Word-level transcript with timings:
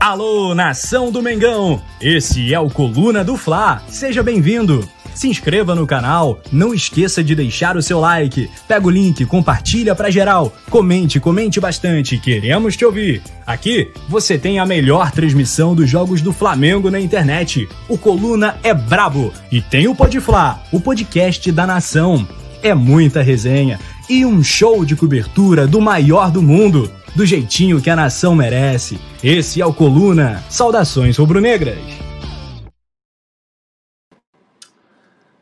Alô, 0.00 0.54
nação 0.54 1.10
do 1.10 1.20
Mengão! 1.20 1.82
Esse 2.00 2.54
é 2.54 2.60
o 2.60 2.70
Coluna 2.70 3.24
do 3.24 3.36
Fla. 3.36 3.82
Seja 3.88 4.22
bem-vindo. 4.22 4.88
Se 5.12 5.26
inscreva 5.26 5.74
no 5.74 5.88
canal, 5.88 6.40
não 6.52 6.72
esqueça 6.72 7.22
de 7.22 7.34
deixar 7.34 7.76
o 7.76 7.82
seu 7.82 7.98
like. 7.98 8.48
Pega 8.68 8.86
o 8.86 8.90
link, 8.90 9.26
compartilha 9.26 9.96
pra 9.96 10.08
geral. 10.08 10.54
Comente, 10.70 11.18
comente 11.18 11.58
bastante, 11.58 12.16
queremos 12.16 12.76
te 12.76 12.84
ouvir. 12.84 13.20
Aqui 13.44 13.90
você 14.08 14.38
tem 14.38 14.60
a 14.60 14.64
melhor 14.64 15.10
transmissão 15.10 15.74
dos 15.74 15.90
jogos 15.90 16.22
do 16.22 16.32
Flamengo 16.32 16.92
na 16.92 17.00
internet. 17.00 17.68
O 17.88 17.98
Coluna 17.98 18.56
é 18.62 18.72
brabo 18.72 19.32
e 19.50 19.60
tem 19.60 19.88
o 19.88 19.96
Podfla, 19.96 20.62
o 20.70 20.78
podcast 20.78 21.50
da 21.50 21.66
nação. 21.66 22.26
É 22.62 22.72
muita 22.72 23.20
resenha 23.20 23.80
e 24.08 24.24
um 24.24 24.44
show 24.44 24.84
de 24.84 24.94
cobertura 24.94 25.66
do 25.66 25.80
maior 25.80 26.30
do 26.30 26.40
mundo 26.40 26.88
do 27.14 27.24
jeitinho 27.26 27.80
que 27.82 27.90
a 27.90 27.96
nação 27.96 28.34
merece. 28.34 28.98
Esse 29.22 29.60
é 29.60 29.66
o 29.66 29.74
Coluna. 29.74 30.42
Saudações 30.50 31.16
rubro-negras. 31.16 31.78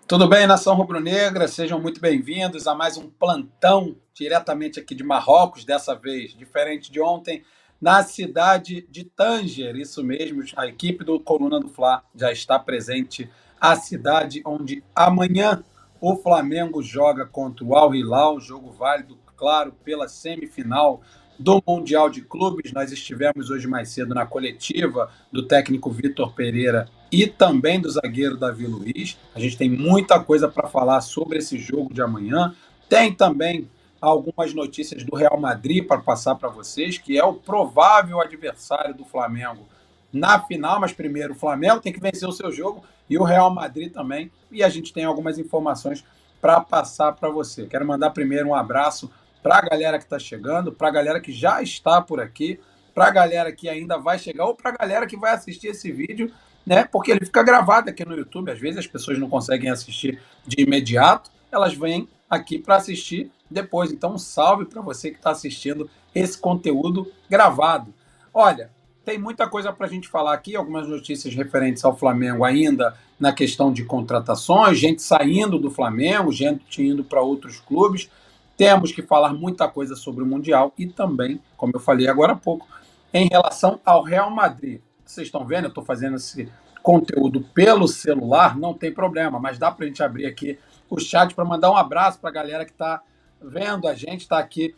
Tudo 0.09 0.29
bem, 0.29 0.47
nação 0.47 0.77
rubro-negra? 0.77 1.49
Sejam 1.49 1.81
muito 1.81 2.01
bem-vindos 2.01 2.67
a 2.69 2.75
mais 2.75 2.97
um 2.97 3.11
plantão 3.11 3.97
diretamente 4.15 4.79
aqui 4.79 4.95
de 4.95 5.03
Marrocos, 5.03 5.65
dessa 5.65 5.95
vez 5.95 6.33
diferente 6.33 6.91
de 6.91 7.01
ontem, 7.01 7.43
na 7.81 8.03
cidade 8.05 8.87
de 8.89 9.05
Tanger. 9.05 9.75
Isso 9.75 10.03
mesmo, 10.05 10.43
a 10.57 10.67
equipe 10.67 11.05
do 11.05 11.19
Coluna 11.19 11.59
do 11.59 11.69
Fla 11.69 12.03
já 12.15 12.31
está 12.31 12.59
presente. 12.59 13.29
A 13.61 13.75
cidade 13.75 14.43
onde 14.47 14.83
amanhã 14.95 15.65
o 16.01 16.17
Flamengo 16.17 16.83
joga 16.83 17.27
contra 17.27 17.65
o 17.65 17.75
Al 17.75 17.95
Hilal, 17.95 18.39
jogo 18.39 18.71
válido, 18.71 19.19
claro, 19.37 19.73
pela 19.85 20.09
semifinal 20.09 21.03
do 21.39 21.63
Mundial 21.67 22.09
de 22.09 22.23
Clubes. 22.23 22.73
Nós 22.73 22.93
estivemos 22.93 23.51
hoje 23.51 23.67
mais 23.67 23.91
cedo 23.91 24.15
na 24.15 24.27
coletiva 24.27 25.11
do 25.31 25.47
técnico 25.47 25.91
Vitor 25.91 26.33
Pereira 26.33 26.89
e 27.11 27.27
também 27.27 27.81
do 27.81 27.91
zagueiro 27.91 28.37
Davi 28.37 28.67
Luiz. 28.67 29.19
A 29.35 29.41
gente 29.41 29.57
tem 29.57 29.71
muita 29.71 30.19
coisa 30.21 30.49
para 30.49 30.69
falar 30.69 31.01
sobre 31.01 31.39
esse 31.39 31.59
jogo 31.59 31.93
de 31.93 32.03
amanhã. 32.03 32.55
Tem 32.89 33.13
também 33.13 33.69
algumas 34.01 34.55
notícias 34.55 35.05
do 35.05 35.17
Real 35.17 35.39
Madrid 35.39 35.87
para 35.87 35.99
passar 35.99 36.35
para 36.35 36.49
vocês, 36.49 36.99
que 36.99 37.19
é 37.19 37.25
o 37.25 37.35
provável 37.35 38.21
adversário 38.21 38.95
do 38.95 39.05
Flamengo 39.05 39.67
na 40.13 40.41
final, 40.41 40.81
mas 40.81 40.93
primeiro 40.93 41.33
o 41.33 41.37
Flamengo 41.37 41.81
tem 41.81 41.93
que 41.93 42.01
vencer 42.01 42.29
o 42.29 42.33
seu 42.33 42.51
jogo 42.51 42.85
e 43.09 43.19
o 43.19 43.25
Real 43.25 43.51
Madrid 43.51 43.93
também. 43.93 44.31
E 44.51 44.63
a 44.63 44.69
gente 44.69 44.93
tem 44.93 45.05
algumas 45.05 45.39
informações 45.39 46.05
para 46.41 46.61
passar 46.61 47.13
para 47.13 47.29
você. 47.29 47.67
Quero 47.67 47.87
mandar 47.87 48.11
primeiro 48.11 48.49
um 48.49 48.55
abraço 48.55 49.11
para 49.43 49.59
a 49.59 49.61
galera 49.61 49.99
que 49.99 50.05
está 50.05 50.19
chegando, 50.19 50.73
para 50.73 50.89
a 50.89 50.91
galera 50.91 51.21
que 51.21 51.33
já 51.33 51.63
está 51.63 52.01
por 52.01 52.21
aqui, 52.21 52.59
para 52.95 53.09
a 53.09 53.11
galera 53.11 53.53
que 53.53 53.69
ainda 53.69 53.99
vai 53.99 54.19
chegar, 54.19 54.47
ou 54.47 54.55
para 54.55 54.71
a 54.71 54.77
galera 54.77 55.07
que 55.07 55.17
vai 55.17 55.33
assistir 55.35 55.69
esse 55.69 55.93
vídeo, 55.93 56.33
né? 56.65 56.85
Porque 56.85 57.11
ele 57.11 57.25
fica 57.25 57.43
gravado 57.43 57.91
aqui 57.91 58.05
no 58.05 58.17
YouTube. 58.17 58.51
Às 58.51 58.59
vezes 58.59 58.79
as 58.79 58.87
pessoas 58.87 59.19
não 59.19 59.29
conseguem 59.29 59.71
assistir 59.71 60.21
de 60.47 60.63
imediato, 60.63 61.31
elas 61.53 61.75
vêm 61.75 62.09
aqui 62.29 62.59
para 62.59 62.77
assistir 62.77 63.31
depois. 63.51 63.93
Então, 63.93 64.15
um 64.15 64.19
salve 64.19 64.65
para 64.65 64.83
você 64.83 65.11
que 65.11 65.17
está 65.17 65.31
assistindo 65.31 65.89
esse 66.15 66.39
conteúdo 66.39 67.11
gravado. 67.29 67.95
Olha, 68.33 68.71
tem 69.05 69.19
muita 69.19 69.49
coisa 69.49 69.73
para 69.73 69.87
a 69.87 69.89
gente 69.89 70.09
falar 70.09 70.35
aqui, 70.35 70.57
algumas 70.57 70.89
notícias 70.89 71.33
referentes 71.35 71.85
ao 71.85 71.97
Flamengo 71.97 72.45
ainda 72.45 72.97
na 73.19 73.33
questão 73.33 73.73
de 73.73 73.85
contratações, 73.85 74.79
gente 74.79 75.01
saindo 75.01 75.59
do 75.59 75.71
Flamengo, 75.71 76.33
gente 76.33 76.83
indo 76.83 77.05
para 77.05 77.23
outros 77.23 77.61
clubes. 77.61 78.11
Temos 78.57 78.93
que 78.93 79.03
falar 79.03 79.35
muita 79.35 79.69
coisa 79.69 79.95
sobre 79.95 80.23
o 80.23 80.27
Mundial 80.27 80.73
e 80.79 80.87
também, 80.87 81.41
como 81.57 81.73
eu 81.75 81.81
falei 81.81 82.09
agora 82.09 82.33
há 82.33 82.37
pouco, 82.37 82.67
em 83.13 83.29
relação 83.29 83.81
ao 83.85 84.03
Real 84.03 84.31
Madrid. 84.31 84.81
Vocês 85.05 85.29
estão 85.29 85.45
vendo, 85.45 85.65
eu 85.65 85.69
estou 85.69 85.85
fazendo 85.85 86.17
esse 86.17 86.51
conteúdo 86.83 87.41
pelo 87.53 87.87
celular, 87.87 88.57
não 88.57 88.73
tem 88.73 88.93
problema, 88.93 89.39
mas 89.39 89.59
dá 89.59 89.71
para 89.71 89.85
a 89.85 89.89
gente 89.89 90.03
abrir 90.03 90.27
aqui 90.27 90.59
o 90.89 90.99
chat 90.99 91.35
para 91.35 91.45
mandar 91.45 91.71
um 91.71 91.77
abraço 91.77 92.19
para 92.19 92.31
a 92.31 92.33
galera 92.33 92.65
que 92.65 92.71
está 92.71 93.03
vendo 93.41 93.89
a 93.89 93.95
gente, 93.95 94.21
está 94.21 94.39
aqui 94.39 94.75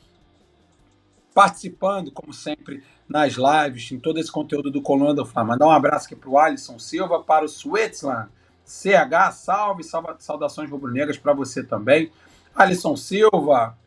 participando, 1.34 2.10
como 2.10 2.32
sempre, 2.32 2.82
nas 3.08 3.34
lives, 3.34 3.92
em 3.92 3.98
todo 3.98 4.18
esse 4.18 4.30
conteúdo 4.30 4.70
do 4.70 4.82
Coluna 4.82 5.14
do 5.14 5.24
Fla. 5.24 5.44
Mandar 5.44 5.66
um 5.66 5.70
abraço 5.70 6.06
aqui 6.06 6.16
para 6.16 6.28
o 6.28 6.38
Alisson 6.38 6.78
Silva, 6.78 7.22
para 7.22 7.44
o 7.44 7.48
Switzerland, 7.48 8.28
CH, 8.64 9.32
salve, 9.32 9.84
salve 9.84 10.08
saudações 10.18 10.68
rubro-negras 10.70 11.16
para 11.16 11.32
você 11.32 11.62
também. 11.62 12.10
Alisson 12.58 12.96
Silva 12.96 13.78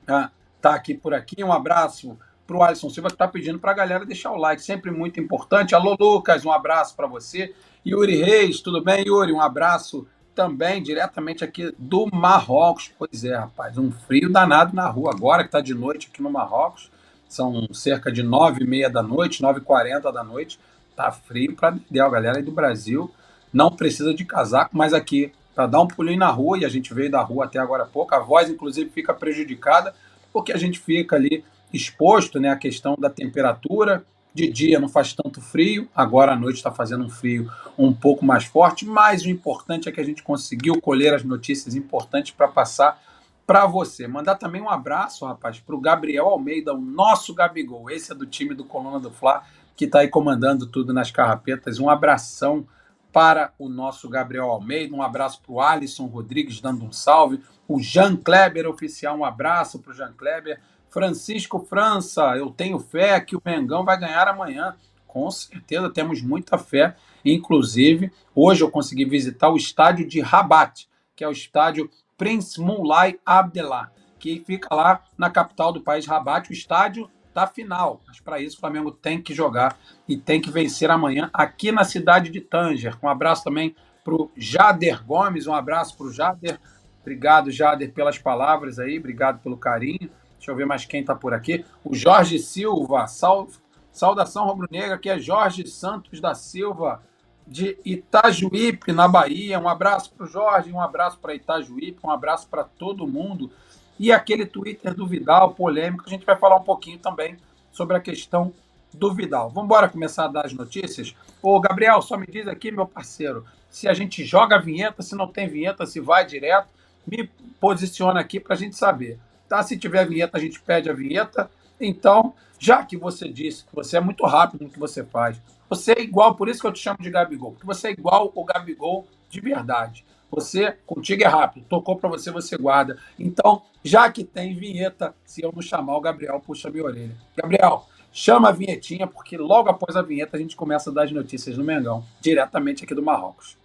está 0.00 0.30
ah, 0.70 0.74
aqui 0.74 0.94
por 0.94 1.12
aqui. 1.12 1.44
Um 1.44 1.52
abraço 1.52 2.16
para 2.46 2.56
o 2.56 2.62
Alisson 2.62 2.88
Silva, 2.88 3.08
que 3.10 3.14
está 3.14 3.28
pedindo 3.28 3.58
para 3.58 3.72
a 3.72 3.74
galera 3.74 4.06
deixar 4.06 4.32
o 4.32 4.38
like, 4.38 4.62
sempre 4.62 4.90
muito 4.90 5.20
importante. 5.20 5.74
Alô, 5.74 5.94
Lucas, 6.00 6.42
um 6.42 6.50
abraço 6.50 6.96
para 6.96 7.06
você. 7.06 7.54
Yuri 7.86 8.16
Reis, 8.16 8.62
tudo 8.62 8.82
bem, 8.82 9.04
Yuri? 9.06 9.34
Um 9.34 9.40
abraço 9.40 10.08
também, 10.34 10.82
diretamente 10.82 11.44
aqui 11.44 11.74
do 11.78 12.06
Marrocos. 12.10 12.90
Pois 12.98 13.22
é, 13.22 13.36
rapaz, 13.36 13.76
um 13.76 13.92
frio 13.92 14.32
danado 14.32 14.74
na 14.74 14.88
rua 14.88 15.10
agora, 15.10 15.42
que 15.42 15.48
está 15.48 15.60
de 15.60 15.74
noite 15.74 16.08
aqui 16.10 16.22
no 16.22 16.30
Marrocos. 16.30 16.90
São 17.28 17.68
cerca 17.74 18.10
de 18.10 18.22
nove 18.22 18.64
e 18.64 18.66
meia 18.66 18.88
da 18.88 19.02
noite, 19.02 19.42
nove 19.42 19.58
e 19.60 19.62
quarenta 19.62 20.10
da 20.10 20.24
noite. 20.24 20.58
Tá 20.94 21.12
frio 21.12 21.54
para 21.54 21.76
a 21.76 22.08
galera 22.08 22.38
aí 22.38 22.42
do 22.42 22.50
Brasil. 22.50 23.10
Não 23.52 23.70
precisa 23.70 24.14
de 24.14 24.24
casaco, 24.24 24.70
mas 24.74 24.94
aqui 24.94 25.32
para 25.56 25.66
dar 25.66 25.80
um 25.80 25.88
pulinho 25.88 26.18
na 26.18 26.28
rua, 26.28 26.58
e 26.58 26.66
a 26.66 26.68
gente 26.68 26.92
veio 26.92 27.10
da 27.10 27.22
rua 27.22 27.46
até 27.46 27.58
agora 27.58 27.84
há 27.84 27.86
pouco, 27.86 28.14
a 28.14 28.18
voz 28.18 28.50
inclusive 28.50 28.90
fica 28.90 29.14
prejudicada, 29.14 29.94
porque 30.30 30.52
a 30.52 30.58
gente 30.58 30.78
fica 30.78 31.16
ali 31.16 31.42
exposto 31.72 32.38
né, 32.38 32.50
à 32.50 32.56
questão 32.56 32.94
da 32.98 33.08
temperatura. 33.08 34.04
De 34.34 34.46
dia 34.52 34.78
não 34.78 34.86
faz 34.86 35.14
tanto 35.14 35.40
frio, 35.40 35.88
agora 35.96 36.32
à 36.32 36.36
noite 36.36 36.56
está 36.56 36.70
fazendo 36.70 37.06
um 37.06 37.08
frio 37.08 37.50
um 37.78 37.90
pouco 37.90 38.22
mais 38.22 38.44
forte, 38.44 38.84
mas 38.84 39.24
o 39.24 39.30
importante 39.30 39.88
é 39.88 39.92
que 39.92 39.98
a 39.98 40.04
gente 40.04 40.22
conseguiu 40.22 40.78
colher 40.78 41.14
as 41.14 41.24
notícias 41.24 41.74
importantes 41.74 42.32
para 42.32 42.46
passar 42.46 43.00
para 43.46 43.64
você. 43.64 44.06
Mandar 44.06 44.34
também 44.34 44.60
um 44.60 44.68
abraço, 44.68 45.24
rapaz, 45.24 45.58
para 45.58 45.74
o 45.74 45.80
Gabriel 45.80 46.26
Almeida, 46.26 46.74
o 46.74 46.78
nosso 46.78 47.32
Gabigol. 47.32 47.90
Esse 47.90 48.12
é 48.12 48.14
do 48.14 48.26
time 48.26 48.54
do 48.54 48.62
Coluna 48.62 49.00
do 49.00 49.10
Fla, 49.10 49.42
que 49.74 49.86
está 49.86 50.00
aí 50.00 50.08
comandando 50.08 50.66
tudo 50.66 50.92
nas 50.92 51.10
carrapetas. 51.10 51.78
Um 51.78 51.88
abração 51.88 52.66
para 53.16 53.54
o 53.58 53.66
nosso 53.66 54.10
Gabriel 54.10 54.50
Almeida, 54.50 54.94
um 54.94 55.00
abraço 55.00 55.40
para 55.40 55.50
o 55.50 55.58
Alisson 55.58 56.04
Rodrigues 56.04 56.60
dando 56.60 56.84
um 56.84 56.92
salve, 56.92 57.40
o 57.66 57.80
Jean 57.80 58.14
Kleber 58.14 58.68
oficial, 58.68 59.16
um 59.16 59.24
abraço 59.24 59.78
para 59.78 59.90
o 59.90 59.94
Jean 59.94 60.12
Kleber, 60.12 60.60
Francisco 60.90 61.58
França, 61.58 62.36
eu 62.36 62.50
tenho 62.50 62.78
fé 62.78 63.18
que 63.18 63.34
o 63.34 63.40
Mengão 63.42 63.86
vai 63.86 63.98
ganhar 63.98 64.28
amanhã, 64.28 64.76
com 65.06 65.30
certeza 65.30 65.88
temos 65.88 66.20
muita 66.20 66.58
fé, 66.58 66.94
inclusive 67.24 68.12
hoje 68.34 68.62
eu 68.62 68.70
consegui 68.70 69.06
visitar 69.06 69.48
o 69.48 69.56
estádio 69.56 70.06
de 70.06 70.20
Rabat, 70.20 70.86
que 71.16 71.24
é 71.24 71.28
o 71.28 71.32
estádio 71.32 71.90
Prince 72.18 72.60
Moulay 72.60 73.18
Abdellah, 73.24 73.90
que 74.18 74.44
fica 74.44 74.74
lá 74.74 75.02
na 75.16 75.30
capital 75.30 75.72
do 75.72 75.80
país, 75.80 76.04
Rabat, 76.04 76.50
o 76.50 76.52
estádio 76.52 77.10
da 77.36 77.46
final. 77.46 78.00
Mas 78.06 78.18
para 78.18 78.40
isso 78.40 78.56
o 78.56 78.60
Flamengo 78.60 78.90
tem 78.90 79.20
que 79.20 79.34
jogar 79.34 79.78
e 80.08 80.16
tem 80.16 80.40
que 80.40 80.50
vencer 80.50 80.90
amanhã 80.90 81.28
aqui 81.34 81.70
na 81.70 81.84
cidade 81.84 82.30
de 82.30 82.40
Tanger. 82.40 82.96
Um 83.02 83.08
abraço 83.10 83.44
também 83.44 83.76
para 84.02 84.14
o 84.14 84.30
Jader 84.34 85.04
Gomes, 85.04 85.46
um 85.46 85.52
abraço 85.52 85.98
para 85.98 86.06
o 86.06 86.12
Jader. 86.12 86.58
Obrigado, 87.02 87.50
Jader, 87.50 87.92
pelas 87.92 88.18
palavras 88.18 88.78
aí, 88.78 88.98
obrigado 88.98 89.40
pelo 89.42 89.58
carinho. 89.58 90.10
Deixa 90.38 90.50
eu 90.50 90.56
ver 90.56 90.64
mais 90.64 90.86
quem 90.86 91.02
está 91.02 91.14
por 91.14 91.34
aqui. 91.34 91.62
O 91.84 91.94
Jorge 91.94 92.38
Silva, 92.38 93.06
sal, 93.06 93.48
saudação 93.92 94.46
rubro-negra, 94.46 94.96
que 94.96 95.10
é 95.10 95.18
Jorge 95.18 95.66
Santos 95.66 96.20
da 96.22 96.34
Silva, 96.34 97.02
de 97.46 97.78
Itajuípe, 97.84 98.92
na 98.92 99.06
Bahia. 99.06 99.58
Um 99.60 99.68
abraço 99.68 100.10
para 100.14 100.24
o 100.24 100.28
Jorge, 100.28 100.72
um 100.72 100.80
abraço 100.80 101.18
para 101.18 101.34
Itajuípe, 101.34 102.00
um 102.02 102.10
abraço 102.10 102.48
para 102.48 102.64
todo 102.64 103.06
mundo. 103.06 103.50
E 103.98 104.12
aquele 104.12 104.44
Twitter 104.44 104.94
do 104.94 105.06
Vidal, 105.06 105.54
polêmico, 105.54 106.04
a 106.06 106.10
gente 106.10 106.26
vai 106.26 106.36
falar 106.36 106.56
um 106.56 106.62
pouquinho 106.62 106.98
também 106.98 107.36
sobre 107.72 107.96
a 107.96 108.00
questão 108.00 108.52
do 108.92 109.12
Vidal. 109.12 109.48
Vamos 109.50 109.64
embora 109.66 109.88
começar 109.88 110.24
a 110.24 110.28
dar 110.28 110.46
as 110.46 110.52
notícias? 110.52 111.14
Ô, 111.42 111.58
Gabriel, 111.60 112.00
só 112.02 112.16
me 112.16 112.26
diz 112.26 112.46
aqui, 112.46 112.70
meu 112.70 112.86
parceiro, 112.86 113.44
se 113.70 113.88
a 113.88 113.94
gente 113.94 114.24
joga 114.24 114.56
a 114.56 114.60
vinheta, 114.60 115.02
se 115.02 115.14
não 115.14 115.28
tem 115.28 115.48
vinheta, 115.48 115.86
se 115.86 116.00
vai 116.00 116.24
direto, 116.26 116.68
me 117.06 117.28
posiciona 117.60 118.20
aqui 118.20 118.40
para 118.40 118.54
a 118.54 118.58
gente 118.58 118.76
saber. 118.76 119.18
Tá? 119.48 119.62
Se 119.62 119.78
tiver 119.78 120.06
vinheta, 120.06 120.36
a 120.36 120.40
gente 120.40 120.60
pede 120.60 120.90
a 120.90 120.92
vinheta. 120.92 121.50
Então, 121.80 122.34
já 122.58 122.82
que 122.84 122.96
você 122.96 123.28
disse 123.28 123.64
que 123.64 123.74
você 123.74 123.96
é 123.96 124.00
muito 124.00 124.24
rápido 124.24 124.64
no 124.64 124.70
que 124.70 124.78
você 124.78 125.04
faz, 125.04 125.40
você 125.68 125.92
é 125.92 126.00
igual, 126.00 126.34
por 126.34 126.48
isso 126.48 126.60
que 126.60 126.66
eu 126.66 126.72
te 126.72 126.80
chamo 126.80 126.98
de 127.00 127.10
Gabigol, 127.10 127.52
porque 127.52 127.66
você 127.66 127.88
é 127.88 127.92
igual 127.92 128.32
o 128.34 128.44
Gabigol 128.44 129.06
de 129.28 129.40
verdade. 129.40 130.04
Você, 130.30 130.76
contigo 130.84 131.22
é 131.22 131.26
rápido, 131.26 131.66
tocou 131.68 131.96
para 131.96 132.08
você, 132.08 132.30
você 132.30 132.56
guarda. 132.56 132.98
Então, 133.18 133.62
já 133.82 134.10
que 134.10 134.24
tem 134.24 134.54
vinheta, 134.54 135.14
se 135.24 135.42
eu 135.42 135.52
não 135.52 135.62
chamar 135.62 135.96
o 135.96 136.00
Gabriel, 136.00 136.40
puxa 136.44 136.70
minha 136.70 136.84
orelha. 136.84 137.16
Gabriel, 137.36 137.86
chama 138.12 138.48
a 138.48 138.52
vinhetinha, 138.52 139.06
porque 139.06 139.36
logo 139.36 139.68
após 139.68 139.96
a 139.96 140.02
vinheta 140.02 140.36
a 140.36 140.40
gente 140.40 140.56
começa 140.56 140.90
a 140.90 140.92
dar 140.92 141.04
as 141.04 141.12
notícias 141.12 141.56
no 141.56 141.64
Mengão, 141.64 142.04
diretamente 142.20 142.84
aqui 142.84 142.94
do 142.94 143.02
Marrocos. 143.02 143.56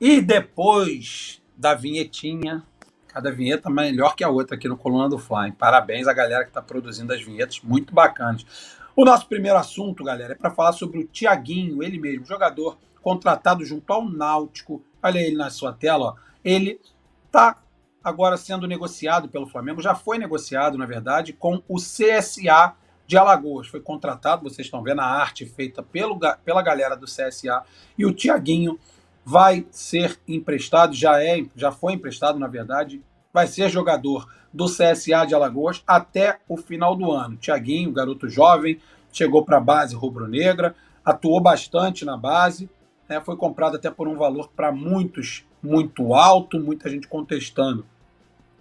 E 0.00 0.22
depois 0.22 1.42
da 1.54 1.74
vinhetinha. 1.74 2.64
Cada 3.12 3.32
vinheta 3.32 3.68
melhor 3.68 4.14
que 4.14 4.22
a 4.22 4.28
outra 4.28 4.54
aqui 4.54 4.68
no 4.68 4.76
Coluna 4.76 5.08
do 5.08 5.18
Fly. 5.18 5.50
Parabéns 5.52 6.06
à 6.06 6.12
galera 6.12 6.44
que 6.44 6.50
está 6.50 6.62
produzindo 6.62 7.12
as 7.12 7.20
vinhetas, 7.20 7.60
muito 7.60 7.92
bacanas. 7.92 8.46
O 8.94 9.04
nosso 9.04 9.26
primeiro 9.26 9.58
assunto, 9.58 10.04
galera, 10.04 10.34
é 10.34 10.36
para 10.36 10.50
falar 10.50 10.72
sobre 10.72 11.00
o 11.00 11.06
Tiaguinho, 11.06 11.82
ele 11.82 11.98
mesmo, 11.98 12.24
jogador 12.24 12.78
contratado 13.02 13.64
junto 13.64 13.92
ao 13.92 14.08
Náutico. 14.08 14.84
Olha 15.02 15.18
ele 15.18 15.36
na 15.36 15.50
sua 15.50 15.72
tela, 15.72 16.04
ó. 16.04 16.14
Ele 16.44 16.80
está 17.26 17.58
agora 18.02 18.36
sendo 18.36 18.66
negociado 18.68 19.28
pelo 19.28 19.46
Flamengo, 19.46 19.82
já 19.82 19.94
foi 19.94 20.16
negociado, 20.16 20.78
na 20.78 20.86
verdade, 20.86 21.32
com 21.32 21.60
o 21.68 21.76
CSA 21.76 22.74
de 23.06 23.16
Alagoas. 23.16 23.66
Foi 23.66 23.80
contratado, 23.80 24.44
vocês 24.44 24.66
estão 24.66 24.84
vendo 24.84 25.00
a 25.00 25.04
arte 25.04 25.44
feita 25.46 25.82
pelo, 25.82 26.16
pela 26.44 26.62
galera 26.62 26.96
do 26.96 27.06
CSA. 27.06 27.64
E 27.98 28.06
o 28.06 28.12
Tiaguinho 28.12 28.78
vai 29.24 29.66
ser 29.70 30.18
emprestado, 30.26 30.94
já 30.94 31.22
é, 31.22 31.44
já 31.54 31.70
foi 31.70 31.94
emprestado, 31.94 32.38
na 32.38 32.46
verdade, 32.46 33.02
vai 33.32 33.46
ser 33.46 33.68
jogador 33.68 34.26
do 34.52 34.66
CSA 34.66 35.24
de 35.26 35.34
Alagoas 35.34 35.82
até 35.86 36.38
o 36.48 36.56
final 36.56 36.96
do 36.96 37.12
ano. 37.12 37.36
Tiaguinho, 37.36 37.92
garoto 37.92 38.28
jovem, 38.28 38.80
chegou 39.12 39.44
para 39.44 39.58
a 39.58 39.60
base 39.60 39.94
rubro-negra, 39.94 40.74
atuou 41.04 41.40
bastante 41.40 42.04
na 42.04 42.16
base, 42.16 42.68
né, 43.08 43.20
foi 43.20 43.36
comprado 43.36 43.76
até 43.76 43.90
por 43.90 44.08
um 44.08 44.16
valor 44.16 44.50
para 44.54 44.72
muitos 44.72 45.44
muito 45.62 46.14
alto, 46.14 46.58
muita 46.58 46.88
gente 46.88 47.06
contestando 47.06 47.84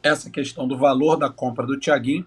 essa 0.01 0.29
questão 0.29 0.67
do 0.67 0.77
valor 0.77 1.17
da 1.17 1.29
compra 1.29 1.65
do 1.65 1.77
Tiaguinho, 1.77 2.25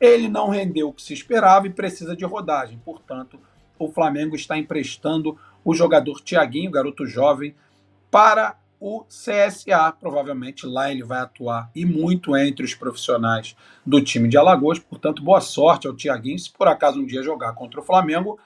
ele 0.00 0.28
não 0.28 0.48
rendeu 0.48 0.88
o 0.88 0.92
que 0.92 1.02
se 1.02 1.14
esperava 1.14 1.66
e 1.66 1.70
precisa 1.70 2.16
de 2.16 2.24
rodagem. 2.24 2.80
Portanto, 2.84 3.38
o 3.78 3.88
Flamengo 3.88 4.36
está 4.36 4.56
emprestando 4.58 5.38
o 5.64 5.74
jogador 5.74 6.20
Tiaguinho, 6.20 6.70
garoto 6.70 7.06
jovem, 7.06 7.54
para 8.14 8.56
o 8.78 9.04
CSA. 9.08 9.90
Provavelmente 9.98 10.66
lá 10.66 10.88
ele 10.88 11.02
vai 11.02 11.18
atuar 11.18 11.68
e 11.74 11.84
muito 11.84 12.36
entre 12.36 12.64
os 12.64 12.72
profissionais 12.72 13.56
do 13.84 14.00
time 14.00 14.28
de 14.28 14.36
Alagoas. 14.36 14.78
Portanto, 14.78 15.20
boa 15.20 15.40
sorte 15.40 15.88
ao 15.88 15.96
Tiaguinho. 15.96 16.38
Se 16.38 16.48
por 16.48 16.68
acaso 16.68 17.00
um 17.00 17.04
dia 17.04 17.24
jogar 17.24 17.54
contra 17.54 17.80
o 17.80 17.82
Flamengo, 17.82 18.38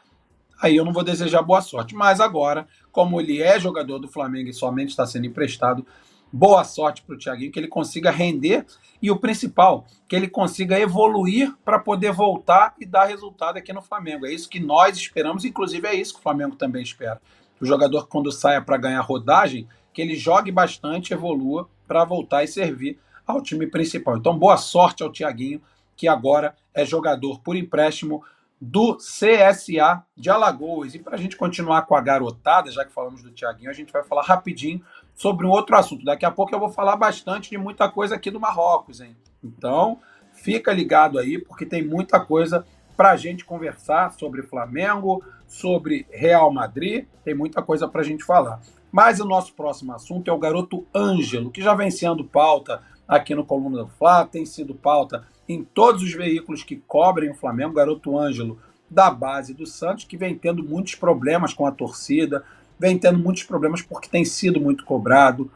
aí 0.59 0.75
eu 0.75 0.87
não 0.87 0.93
vou 0.95 1.05
desejar 1.05 1.43
boa 1.43 1.61
sorte. 1.61 1.95
Mas 1.95 2.19
agora, 2.19 2.67
como 2.91 3.21
ele 3.21 3.43
é 3.43 3.61
jogador 3.61 3.99
do 3.99 4.09
Flamengo 4.09 4.49
e 4.49 4.55
somente 4.55 4.89
está 4.89 5.07
sendo 5.07 5.27
emprestado, 5.27 5.87
boa 6.33 6.65
sorte 6.65 7.03
para 7.03 7.15
o 7.15 7.19
Thiaguinho, 7.19 7.53
que 7.53 7.61
ele 7.61 7.69
consiga 7.69 8.11
render 8.11 8.65
e 9.03 9.11
o 9.11 9.19
principal, 9.19 9.85
que 10.09 10.17
ele 10.17 10.29
consiga 10.29 10.81
evoluir 10.81 11.55
para 11.63 11.79
poder 11.79 12.11
voltar 12.11 12.75
e 12.81 12.87
dar 12.87 13.05
resultado 13.05 13.59
aqui 13.59 13.75
no 13.75 13.83
Flamengo. 13.83 14.25
É 14.25 14.33
isso 14.33 14.49
que 14.49 14.61
nós 14.61 14.97
esperamos, 14.97 15.45
inclusive 15.45 15.87
é 15.87 15.95
isso 15.95 16.15
que 16.15 16.21
o 16.21 16.23
Flamengo 16.23 16.57
também 16.57 16.83
espera. 16.83 17.21
O 17.61 17.67
jogador, 17.67 18.07
quando 18.07 18.33
saia 18.33 18.63
para 18.63 18.77
ganhar 18.77 19.01
rodagem, 19.01 19.69
que 19.93 20.03
ele 20.03 20.15
jogue 20.15 20.53
bastante, 20.53 21.13
evolua 21.13 21.69
para 21.87 22.05
voltar 22.05 22.45
e 22.45 22.49
servir 22.49 22.99
ao 23.27 23.43
time 23.43 23.67
principal. 23.67 24.17
Então, 24.17 24.39
boa 24.39 24.57
sorte 24.57 25.03
ao 25.03 25.11
Thiaguinho, 25.11 25.61
que 25.97 26.07
agora 26.07 26.55
é 26.73 26.85
jogador 26.85 27.41
por 27.41 27.57
empréstimo 27.57 28.23
do 28.61 28.97
CSA 28.97 30.03
de 30.17 30.31
Alagoas. 30.31 30.95
E 30.95 30.99
para 30.99 31.15
a 31.15 31.19
gente 31.19 31.37
continuar 31.37 31.83
com 31.83 31.95
a 31.95 32.01
garotada, 32.01 32.71
já 32.71 32.85
que 32.85 32.93
falamos 32.93 33.23
do 33.23 33.31
Thiaguinho, 33.31 33.71
a 33.71 33.75
gente 33.75 33.93
vai 33.93 34.03
falar 34.03 34.23
rapidinho 34.23 34.83
sobre 35.15 35.47
um 35.47 35.51
outro 35.51 35.77
assunto. 35.77 36.05
Daqui 36.05 36.25
a 36.25 36.31
pouco 36.31 36.55
eu 36.55 36.61
vou 36.61 36.71
falar 36.71 36.97
bastante 36.97 37.51
de 37.51 37.59
muita 37.59 37.89
coisa 37.89 38.15
aqui 38.15 38.31
do 38.31 38.41
Marrocos, 38.41 39.01
hein? 39.01 39.17
Então, 39.43 39.99
fica 40.33 40.73
ligado 40.73 41.19
aí, 41.19 41.39
porque 41.39 41.67
tem 41.67 41.85
muita 41.85 42.21
coisa 42.21 42.65
para 42.99 43.13
a 43.13 43.17
gente 43.17 43.45
conversar 43.45 44.11
sobre 44.15 44.43
Flamengo, 44.43 45.23
sobre 45.47 46.05
Real 46.11 46.53
Madrid, 46.53 47.07
tem 47.25 47.33
muita 47.33 47.63
coisa 47.63 47.87
para 47.87 48.01
a 48.01 48.05
gente 48.05 48.25
falar. 48.25 48.61
Mas 48.91 49.21
o 49.21 49.25
nosso 49.25 49.55
próximo 49.55 49.93
assunto 49.93 50.29
é 50.29 50.35
o 50.35 50.39
garoto 50.39 50.85
Ângelo, 50.93 51.53
que 51.53 51.63
já 51.63 51.75
vem 51.75 51.93
sendo 51.93 52.25
pauta 52.25 52.83
aqui 53.07 53.37
no 53.37 53.45
Coluna 53.45 53.85
do 53.85 53.89
Fla, 53.89 54.27
tem 54.27 54.45
sido 54.45 54.75
pauta 54.75 55.25
em 55.49 55.63
todos 55.63 56.03
os 56.03 56.13
veículos 56.13 56.65
que 56.65 56.75
cobrem 56.75 57.31
o 57.31 57.37
Flamengo, 57.37 57.73
garoto 57.73 58.19
Ângelo 58.19 58.59
da 58.91 59.13
base 59.13 59.55
do 59.55 59.65
Santos, 59.65 60.05
que 60.05 60.17
vem 60.17 60.37
tendo 60.37 60.65
muitos 60.65 60.97
problemas 60.97 61.55
com 61.55 61.67
a 61.67 61.71
torcida, 61.71 62.43
vem 62.81 62.99
tendo 62.99 63.21
muitos 63.21 63.45
problemas 63.45 63.81
porque 63.81 64.09
tem 64.09 64.25
sido 64.25 64.61
muito 64.61 64.85
cobrado. 64.85 65.49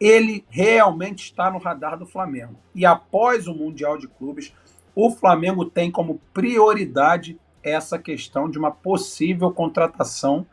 Ele 0.00 0.42
realmente 0.48 1.24
está 1.24 1.50
no 1.50 1.58
radar 1.58 1.98
do 1.98 2.06
Flamengo. 2.06 2.56
E 2.74 2.86
após 2.86 3.46
o 3.46 3.52
Mundial 3.52 3.98
de 3.98 4.08
Clubes, 4.08 4.54
o 5.00 5.12
Flamengo 5.12 5.64
tem 5.64 5.92
como 5.92 6.20
prioridade 6.34 7.38
essa 7.62 8.00
questão 8.00 8.50
de 8.50 8.58
uma 8.58 8.72
possível 8.72 9.48
contratação 9.52 10.44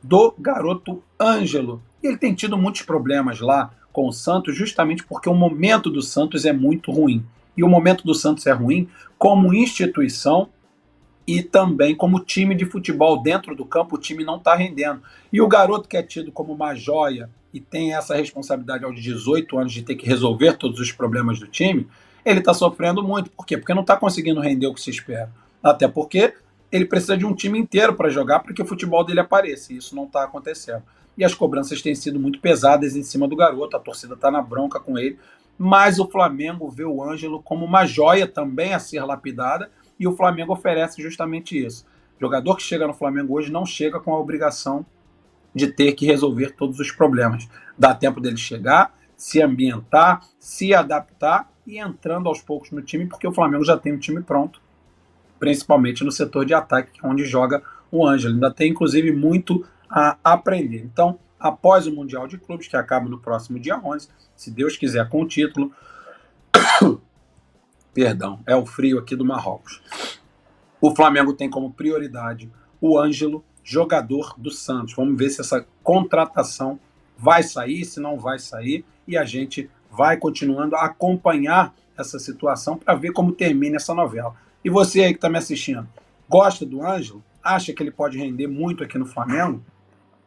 do 0.00 0.32
garoto 0.38 1.02
Ângelo. 1.20 1.82
Ele 2.00 2.16
tem 2.16 2.32
tido 2.32 2.56
muitos 2.56 2.82
problemas 2.82 3.40
lá 3.40 3.74
com 3.92 4.06
o 4.06 4.12
Santos, 4.12 4.56
justamente 4.56 5.02
porque 5.02 5.28
o 5.28 5.34
momento 5.34 5.90
do 5.90 6.00
Santos 6.00 6.44
é 6.44 6.52
muito 6.52 6.92
ruim. 6.92 7.26
E 7.56 7.64
o 7.64 7.68
momento 7.68 8.04
do 8.04 8.14
Santos 8.14 8.46
é 8.46 8.52
ruim 8.52 8.88
como 9.18 9.52
instituição 9.52 10.48
e 11.26 11.42
também 11.42 11.92
como 11.92 12.20
time 12.20 12.54
de 12.54 12.64
futebol 12.64 13.20
dentro 13.20 13.52
do 13.52 13.64
campo, 13.64 13.96
o 13.96 14.00
time 14.00 14.22
não 14.22 14.36
está 14.36 14.54
rendendo. 14.54 15.02
E 15.32 15.40
o 15.40 15.48
garoto 15.48 15.88
que 15.88 15.96
é 15.96 16.04
tido 16.04 16.30
como 16.30 16.52
uma 16.52 16.72
joia 16.76 17.28
e 17.52 17.58
tem 17.58 17.94
essa 17.94 18.14
responsabilidade 18.14 18.84
aos 18.84 19.02
18 19.02 19.58
anos 19.58 19.72
de 19.72 19.82
ter 19.82 19.96
que 19.96 20.06
resolver 20.06 20.52
todos 20.52 20.78
os 20.78 20.92
problemas 20.92 21.40
do 21.40 21.48
time, 21.48 21.88
ele 22.24 22.38
está 22.38 22.54
sofrendo 22.54 23.02
muito. 23.02 23.30
Por 23.30 23.46
quê? 23.46 23.56
Porque 23.56 23.74
não 23.74 23.82
está 23.82 23.96
conseguindo 23.96 24.40
render 24.40 24.66
o 24.66 24.74
que 24.74 24.80
se 24.80 24.90
espera. 24.90 25.30
Até 25.62 25.88
porque 25.88 26.34
ele 26.70 26.86
precisa 26.86 27.16
de 27.16 27.26
um 27.26 27.34
time 27.34 27.58
inteiro 27.58 27.94
para 27.94 28.08
jogar 28.08 28.40
para 28.40 28.54
que 28.54 28.62
o 28.62 28.66
futebol 28.66 29.04
dele 29.04 29.20
apareça. 29.20 29.72
E 29.72 29.76
isso 29.76 29.94
não 29.94 30.04
está 30.04 30.24
acontecendo. 30.24 30.82
E 31.16 31.24
as 31.24 31.34
cobranças 31.34 31.82
têm 31.82 31.94
sido 31.94 32.18
muito 32.18 32.40
pesadas 32.40 32.96
em 32.96 33.02
cima 33.02 33.28
do 33.28 33.36
garoto, 33.36 33.76
a 33.76 33.80
torcida 33.80 34.14
está 34.14 34.30
na 34.30 34.40
bronca 34.40 34.80
com 34.80 34.98
ele. 34.98 35.18
Mas 35.58 35.98
o 35.98 36.08
Flamengo 36.08 36.70
vê 36.70 36.84
o 36.84 37.02
Ângelo 37.02 37.42
como 37.42 37.64
uma 37.64 37.84
joia 37.84 38.26
também 38.26 38.72
a 38.72 38.78
ser 38.78 39.04
lapidada 39.04 39.70
e 40.00 40.06
o 40.06 40.16
Flamengo 40.16 40.52
oferece 40.52 41.02
justamente 41.02 41.62
isso. 41.62 41.84
O 42.16 42.20
jogador 42.20 42.56
que 42.56 42.62
chega 42.62 42.86
no 42.86 42.94
Flamengo 42.94 43.34
hoje 43.34 43.52
não 43.52 43.66
chega 43.66 44.00
com 44.00 44.14
a 44.14 44.18
obrigação 44.18 44.86
de 45.54 45.66
ter 45.66 45.92
que 45.92 46.06
resolver 46.06 46.52
todos 46.56 46.80
os 46.80 46.90
problemas. 46.90 47.46
Dá 47.78 47.94
tempo 47.94 48.20
dele 48.20 48.38
chegar, 48.38 48.94
se 49.16 49.42
ambientar, 49.42 50.22
se 50.38 50.74
adaptar 50.74 51.51
e 51.66 51.78
entrando 51.78 52.28
aos 52.28 52.40
poucos 52.40 52.70
no 52.70 52.82
time, 52.82 53.06
porque 53.06 53.26
o 53.26 53.32
Flamengo 53.32 53.64
já 53.64 53.76
tem 53.76 53.92
um 53.92 53.98
time 53.98 54.22
pronto, 54.22 54.60
principalmente 55.38 56.04
no 56.04 56.12
setor 56.12 56.44
de 56.44 56.54
ataque, 56.54 56.92
que 56.92 57.06
é 57.06 57.08
onde 57.08 57.24
joga 57.24 57.62
o 57.90 58.06
Ângelo. 58.06 58.34
Ainda 58.34 58.50
tem, 58.50 58.70
inclusive, 58.70 59.12
muito 59.12 59.66
a 59.88 60.16
aprender. 60.24 60.82
Então, 60.82 61.18
após 61.38 61.86
o 61.86 61.92
Mundial 61.92 62.26
de 62.26 62.38
Clubes, 62.38 62.68
que 62.68 62.76
acaba 62.76 63.08
no 63.08 63.18
próximo 63.18 63.58
dia 63.58 63.78
11, 63.78 64.08
se 64.34 64.50
Deus 64.50 64.76
quiser 64.76 65.08
com 65.08 65.22
o 65.22 65.26
título, 65.28 65.72
Perdão, 67.92 68.40
é 68.46 68.56
o 68.56 68.64
frio 68.64 68.98
aqui 68.98 69.14
do 69.14 69.24
Marrocos. 69.24 69.82
O 70.80 70.94
Flamengo 70.94 71.34
tem 71.34 71.50
como 71.50 71.72
prioridade 71.72 72.50
o 72.80 72.98
Ângelo, 72.98 73.44
jogador 73.62 74.34
do 74.38 74.50
Santos. 74.50 74.94
Vamos 74.94 75.16
ver 75.16 75.30
se 75.30 75.40
essa 75.40 75.64
contratação 75.82 76.80
vai 77.16 77.42
sair, 77.42 77.84
se 77.84 78.00
não 78.00 78.18
vai 78.18 78.38
sair, 78.38 78.84
e 79.06 79.16
a 79.16 79.24
gente 79.24 79.70
vai 79.92 80.16
continuando 80.16 80.74
a 80.74 80.86
acompanhar 80.86 81.74
essa 81.96 82.18
situação 82.18 82.76
para 82.76 82.94
ver 82.94 83.12
como 83.12 83.32
termina 83.32 83.76
essa 83.76 83.94
novela. 83.94 84.34
E 84.64 84.70
você 84.70 85.02
aí 85.02 85.12
que 85.12 85.18
está 85.18 85.28
me 85.28 85.38
assistindo, 85.38 85.86
gosta 86.28 86.64
do 86.64 86.84
Ângelo? 86.84 87.22
Acha 87.42 87.72
que 87.72 87.82
ele 87.82 87.90
pode 87.90 88.16
render 88.18 88.46
muito 88.46 88.82
aqui 88.82 88.96
no 88.96 89.04
Flamengo? 89.04 89.62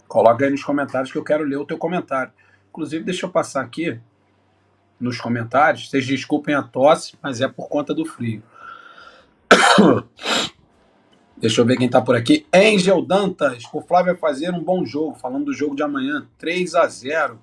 Coloca 0.08 0.46
aí 0.46 0.52
nos 0.52 0.64
comentários 0.64 1.12
que 1.12 1.18
eu 1.18 1.24
quero 1.24 1.44
ler 1.44 1.58
o 1.58 1.66
teu 1.66 1.78
comentário. 1.78 2.32
Inclusive, 2.70 3.04
deixa 3.04 3.26
eu 3.26 3.30
passar 3.30 3.62
aqui 3.62 4.00
nos 5.00 5.20
comentários. 5.20 5.90
Vocês 5.90 6.06
desculpem 6.06 6.54
a 6.54 6.62
tosse, 6.62 7.16
mas 7.22 7.42
é 7.42 7.48
por 7.48 7.68
conta 7.68 7.94
do 7.94 8.06
frio. 8.06 8.44
Deixa 11.38 11.60
eu 11.60 11.66
ver 11.66 11.76
quem 11.76 11.88
está 11.88 12.02
por 12.02 12.16
aqui. 12.16 12.46
Angel 12.54 13.02
Dantas. 13.02 13.64
O 13.74 13.82
Flávio 13.82 14.14
vai 14.14 14.16
fazer 14.16 14.52
um 14.52 14.64
bom 14.64 14.86
jogo, 14.86 15.16
falando 15.16 15.46
do 15.46 15.54
jogo 15.54 15.76
de 15.76 15.84
amanhã. 15.84 16.26
3 16.38 16.76
a 16.76 16.88
0 16.88 17.40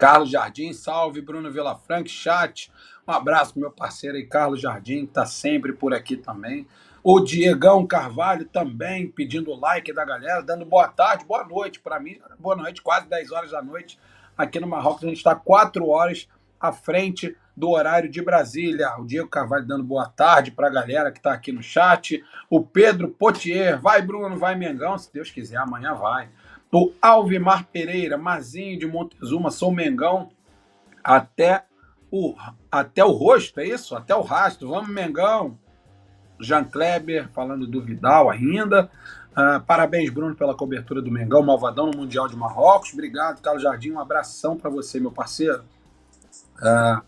Carlos 0.00 0.30
Jardim, 0.30 0.72
salve. 0.72 1.20
Bruno 1.20 1.52
Vilafranca, 1.52 2.08
chat. 2.08 2.72
Um 3.06 3.12
abraço 3.12 3.52
pro 3.52 3.60
meu 3.60 3.70
parceiro 3.70 4.16
aí, 4.16 4.24
Carlos 4.24 4.58
Jardim, 4.58 5.00
que 5.00 5.10
está 5.10 5.26
sempre 5.26 5.74
por 5.74 5.92
aqui 5.92 6.16
também. 6.16 6.66
O 7.04 7.20
Diegão 7.20 7.86
Carvalho 7.86 8.46
também 8.46 9.10
pedindo 9.10 9.54
like 9.54 9.92
da 9.92 10.02
galera, 10.02 10.42
dando 10.42 10.64
boa 10.64 10.88
tarde, 10.88 11.26
boa 11.26 11.44
noite 11.44 11.80
para 11.80 12.00
mim. 12.00 12.18
Boa 12.38 12.56
noite, 12.56 12.80
quase 12.80 13.06
10 13.10 13.30
horas 13.30 13.50
da 13.50 13.60
noite. 13.60 13.98
Aqui 14.38 14.58
no 14.58 14.66
Marrocos 14.66 15.04
a 15.04 15.08
gente 15.08 15.18
está 15.18 15.34
4 15.34 15.86
horas 15.86 16.26
à 16.58 16.72
frente 16.72 17.36
do 17.54 17.68
horário 17.68 18.08
de 18.08 18.22
Brasília. 18.22 18.96
O 18.98 19.04
Diego 19.04 19.28
Carvalho 19.28 19.66
dando 19.66 19.84
boa 19.84 20.08
tarde 20.08 20.50
para 20.50 20.68
a 20.68 20.70
galera 20.70 21.12
que 21.12 21.18
está 21.18 21.34
aqui 21.34 21.52
no 21.52 21.62
chat. 21.62 22.24
O 22.48 22.62
Pedro 22.62 23.08
Potier, 23.08 23.78
vai 23.78 24.00
Bruno, 24.00 24.38
vai 24.38 24.54
Mengão, 24.54 24.96
se 24.96 25.12
Deus 25.12 25.30
quiser, 25.30 25.58
amanhã 25.58 25.92
vai. 25.92 26.30
O 26.72 26.92
Alvimar 27.02 27.66
Pereira, 27.66 28.16
Mazinho 28.16 28.78
de 28.78 28.86
Montezuma, 28.86 29.50
sou 29.50 29.72
Mengão 29.72 30.30
até 31.02 31.64
o, 32.10 32.34
até 32.70 33.04
o 33.04 33.10
rosto, 33.10 33.58
é 33.60 33.66
isso? 33.66 33.96
Até 33.96 34.14
o 34.14 34.22
rastro. 34.22 34.68
Vamos, 34.68 34.88
Mengão. 34.88 35.58
Jean 36.40 36.64
Kleber 36.64 37.28
falando 37.30 37.66
do 37.66 37.82
Vidal 37.82 38.30
ainda. 38.30 38.90
Uh, 39.32 39.60
parabéns, 39.66 40.10
Bruno, 40.10 40.34
pela 40.34 40.54
cobertura 40.54 41.02
do 41.02 41.10
Mengão, 41.10 41.42
Malvadão 41.42 41.86
no 41.86 41.98
Mundial 41.98 42.28
de 42.28 42.36
Marrocos. 42.36 42.92
Obrigado, 42.92 43.40
Carlos 43.40 43.62
Jardim. 43.62 43.92
Um 43.92 44.00
abração 44.00 44.56
para 44.56 44.70
você, 44.70 44.98
meu 44.98 45.12
parceiro. 45.12 45.64
Uh, 46.60 47.02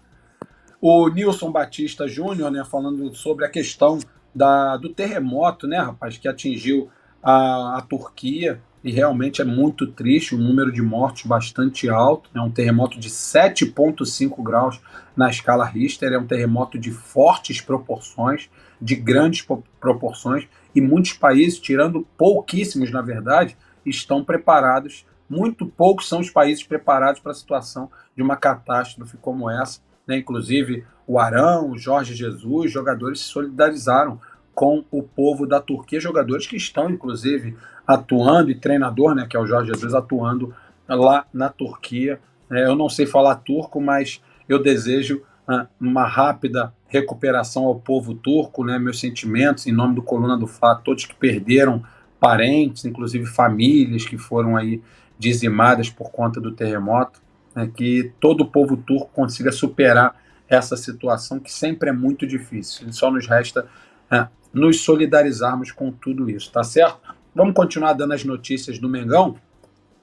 o 0.81 1.09
Nilson 1.09 1.51
Batista 1.51 2.07
Júnior, 2.07 2.51
né, 2.51 2.65
falando 2.65 3.15
sobre 3.15 3.45
a 3.45 3.49
questão 3.49 3.99
da, 4.35 4.77
do 4.77 4.89
terremoto, 4.89 5.67
né, 5.67 5.79
rapaz, 5.79 6.19
que 6.19 6.29
atingiu 6.29 6.91
a, 7.23 7.79
a 7.79 7.83
Turquia 7.83 8.61
e 8.85 8.91
realmente 8.91 9.41
é 9.41 9.45
muito 9.45 9.87
triste, 9.87 10.35
um 10.35 10.39
número 10.39 10.73
de 10.73 10.83
mortes 10.83 11.27
bastante 11.27 11.89
alto, 11.89 12.29
é 12.35 12.41
um 12.41 12.51
terremoto 12.51 12.99
de 12.99 13.09
7,5 13.09 14.43
graus 14.43 14.81
na 15.17 15.31
escala 15.31 15.65
Richter, 15.65 16.13
é 16.13 16.19
um 16.19 16.27
terremoto 16.27 16.79
de 16.79 16.91
fortes 16.91 17.61
proporções, 17.61 18.51
de 18.81 18.97
grandes 18.97 19.47
proporções, 19.81 20.49
e 20.75 20.81
muitos 20.81 21.13
países, 21.13 21.61
tirando 21.61 22.07
pouquíssimos 22.17 22.91
na 22.91 23.03
verdade, 23.03 23.57
estão 23.87 24.25
preparados, 24.25 25.07
muito 25.29 25.65
poucos 25.67 26.09
são 26.09 26.21
os 26.21 26.31
países 26.31 26.65
preparados 26.65 27.21
para 27.21 27.33
a 27.33 27.35
situação 27.35 27.91
de 28.17 28.23
uma 28.23 28.37
catástrofe 28.37 29.17
como 29.17 29.49
essa, 29.49 29.81
né? 30.07 30.17
inclusive 30.17 30.85
o 31.07 31.19
Arão, 31.19 31.71
o 31.71 31.79
Jorge 31.79 32.15
Jesus, 32.15 32.71
jogadores 32.71 33.21
se 33.21 33.27
solidarizaram 33.27 34.21
com 34.55 34.85
o 34.91 35.03
povo 35.03 35.47
da 35.47 35.61
Turquia, 35.61 36.01
jogadores 36.01 36.47
que 36.47 36.57
estão, 36.57 36.91
inclusive, 36.91 37.57
atuando, 37.87 38.51
e 38.51 38.55
treinador, 38.55 39.15
né, 39.15 39.27
que 39.29 39.37
é 39.37 39.41
o 39.41 39.47
Jorge 39.47 39.73
Jesus, 39.73 39.95
atuando 39.95 40.55
lá 40.89 41.27
na 41.33 41.49
Turquia. 41.49 42.21
É, 42.51 42.67
eu 42.67 42.77
não 42.77 42.89
sei 42.89 43.07
falar 43.07 43.37
turco, 43.37 43.81
mas 43.81 44.23
eu 44.49 44.63
desejo 44.63 45.23
uh, 45.49 45.67
uma 45.81 46.07
rápida 46.07 46.73
recuperação 46.87 47.65
ao 47.65 47.77
povo 47.77 48.15
turco, 48.15 48.65
né, 48.65 48.79
meus 48.79 49.01
sentimentos 49.01 49.67
em 49.67 49.73
nome 49.73 49.95
do 49.95 50.03
Coluna 50.03 50.37
do 50.37 50.47
Fá, 50.47 50.75
todos 50.75 51.07
que 51.07 51.15
perderam 51.15 51.83
parentes, 52.21 52.85
inclusive 52.85 53.27
famílias 53.27 54.05
que 54.05 54.19
foram 54.19 54.57
aí 54.57 54.83
dizimadas 55.19 55.89
por 55.89 56.11
conta 56.11 56.41
do 56.41 56.53
terremoto, 56.53 57.21
né, 57.55 57.71
que 57.75 58.13
todo 58.21 58.43
o 58.43 58.47
povo 58.47 58.77
turco 58.77 59.11
consiga 59.15 59.51
superar 59.51 60.21
essa 60.49 60.77
situação 60.77 61.41
que 61.41 61.51
sempre 61.51 61.89
é 61.89 61.93
muito 61.93 62.27
difícil. 62.27 62.93
Só 62.93 63.11
nos 63.11 63.27
resta 63.27 63.67
é, 64.11 64.29
nos 64.53 64.81
solidarizarmos 64.81 65.71
com 65.71 65.91
tudo 65.91 66.29
isso, 66.29 66.51
tá 66.53 66.63
certo? 66.63 67.15
Vamos 67.35 67.55
continuar 67.55 67.95
dando 67.95 68.13
as 68.13 68.25
notícias 68.25 68.79
do 68.79 68.89
Mengão, 68.89 69.37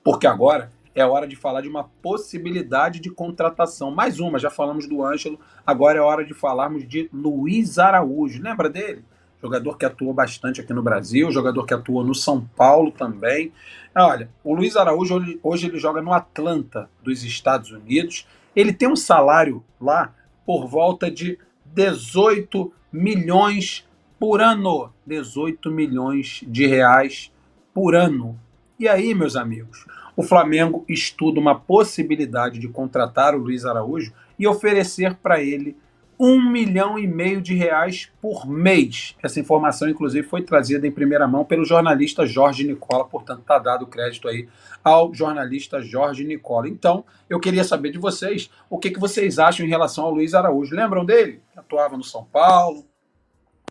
porque 0.03 0.25
agora 0.25 0.71
é 0.95 1.05
hora 1.05 1.27
de 1.27 1.35
falar 1.35 1.61
de 1.61 1.69
uma 1.69 1.83
possibilidade 2.01 2.99
de 2.99 3.09
contratação. 3.09 3.91
Mais 3.91 4.19
uma, 4.19 4.39
já 4.39 4.49
falamos 4.49 4.87
do 4.87 5.03
Ângelo, 5.05 5.39
agora 5.65 5.99
é 5.99 6.01
hora 6.01 6.25
de 6.25 6.33
falarmos 6.33 6.87
de 6.87 7.09
Luiz 7.13 7.77
Araújo. 7.77 8.41
Lembra 8.41 8.69
dele? 8.69 9.03
Jogador 9.41 9.77
que 9.77 9.85
atuou 9.85 10.13
bastante 10.13 10.59
aqui 10.59 10.73
no 10.73 10.83
Brasil, 10.83 11.31
jogador 11.31 11.65
que 11.65 11.73
atuou 11.73 12.03
no 12.03 12.13
São 12.13 12.41
Paulo 12.55 12.91
também. 12.91 13.53
Olha, 13.95 14.29
o 14.43 14.53
Luiz 14.53 14.75
Araújo 14.75 15.39
hoje 15.41 15.67
ele 15.67 15.79
joga 15.79 16.01
no 16.01 16.11
Atlanta 16.11 16.89
dos 17.01 17.23
Estados 17.23 17.71
Unidos. 17.71 18.27
Ele 18.53 18.73
tem 18.73 18.89
um 18.89 18.95
salário 18.95 19.63
lá 19.79 20.13
por 20.45 20.67
volta 20.67 21.09
de 21.09 21.39
18 21.65 22.73
milhões 22.91 23.87
por 24.19 24.41
ano. 24.41 24.91
18 25.05 25.71
milhões 25.71 26.43
de 26.45 26.67
reais 26.67 27.31
por 27.73 27.95
ano. 27.95 28.39
E 28.77 28.87
aí, 28.87 29.15
meus 29.15 29.35
amigos, 29.35 29.85
o 30.15 30.23
Flamengo 30.23 30.83
estuda 30.87 31.39
uma 31.39 31.57
possibilidade 31.57 32.59
de 32.59 32.67
contratar 32.67 33.33
o 33.33 33.39
Luiz 33.39 33.65
Araújo 33.65 34.13
e 34.37 34.47
oferecer 34.47 35.15
para 35.15 35.41
ele 35.41 35.75
um 36.19 36.51
milhão 36.51 36.99
e 36.99 37.07
meio 37.07 37.41
de 37.41 37.55
reais 37.55 38.11
por 38.21 38.45
mês. 38.45 39.15
Essa 39.23 39.39
informação, 39.39 39.87
inclusive, 39.87 40.27
foi 40.27 40.41
trazida 40.41 40.85
em 40.85 40.91
primeira 40.91 41.25
mão 41.25 41.45
pelo 41.45 41.63
jornalista 41.63 42.25
Jorge 42.25 42.67
Nicola, 42.67 43.05
portanto, 43.05 43.39
está 43.39 43.57
dado 43.57 43.87
crédito 43.87 44.27
aí 44.27 44.49
ao 44.83 45.13
jornalista 45.13 45.81
Jorge 45.81 46.25
Nicola. 46.25 46.67
Então, 46.67 47.05
eu 47.29 47.39
queria 47.39 47.63
saber 47.63 47.91
de 47.91 47.97
vocês 47.97 48.49
o 48.69 48.77
que, 48.77 48.91
que 48.91 48.99
vocês 48.99 49.39
acham 49.39 49.65
em 49.65 49.69
relação 49.69 50.03
ao 50.03 50.13
Luiz 50.13 50.33
Araújo. 50.33 50.75
Lembram 50.75 51.05
dele? 51.05 51.41
Atuava 51.55 51.95
no 51.95 52.03
São 52.03 52.25
Paulo, 52.25 52.85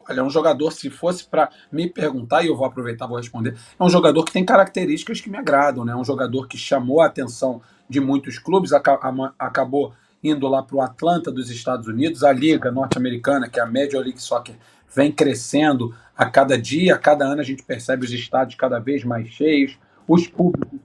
Olha, 0.09 0.21
é 0.21 0.23
um 0.23 0.31
jogador, 0.31 0.71
se 0.73 0.89
fosse 0.89 1.25
para 1.25 1.51
me 1.71 1.89
perguntar, 1.89 2.43
e 2.43 2.47
eu 2.47 2.57
vou 2.57 2.67
aproveitar, 2.67 3.07
vou 3.07 3.19
responder, 3.19 3.55
é 3.79 3.85
um 3.85 3.91
jogador 3.91 4.25
que 4.25 4.33
tem 4.33 4.45
características 4.45 5.21
que 5.21 5.29
me 5.29 5.37
agradam, 5.37 5.85
né? 5.85 5.93
É 5.93 5.97
um 5.97 6.05
jogador 6.05 6.49
que 6.49 6.57
chamou 6.57 7.01
a 7.01 7.07
atenção 7.07 7.61
de 7.89 8.01
muitos 8.01 8.39
clubes, 8.39 8.73
acabou 8.73 9.93
indo 10.23 10.49
lá 10.49 10.63
para 10.63 10.77
o 10.77 10.81
Atlanta 10.81 11.31
dos 11.31 11.51
Estados 11.51 11.87
Unidos, 11.87 12.25
a 12.25 12.33
liga 12.33 12.71
norte-americana, 12.71 13.49
que 13.49 13.61
é 13.61 13.63
a 13.63 13.67
Major 13.67 14.03
League 14.03 14.21
Soccer, 14.21 14.57
vem 14.95 15.13
crescendo 15.13 15.95
a 16.17 16.27
cada 16.27 16.59
dia, 16.59 16.95
a 16.95 16.99
cada 16.99 17.25
ano 17.25 17.41
a 17.41 17.45
gente 17.45 17.63
percebe 17.63 18.05
os 18.05 18.13
estádios 18.13 18.57
cada 18.57 18.79
vez 18.79 19.05
mais 19.05 19.29
cheios, 19.29 19.79
os 20.07 20.27
públicos 20.27 20.81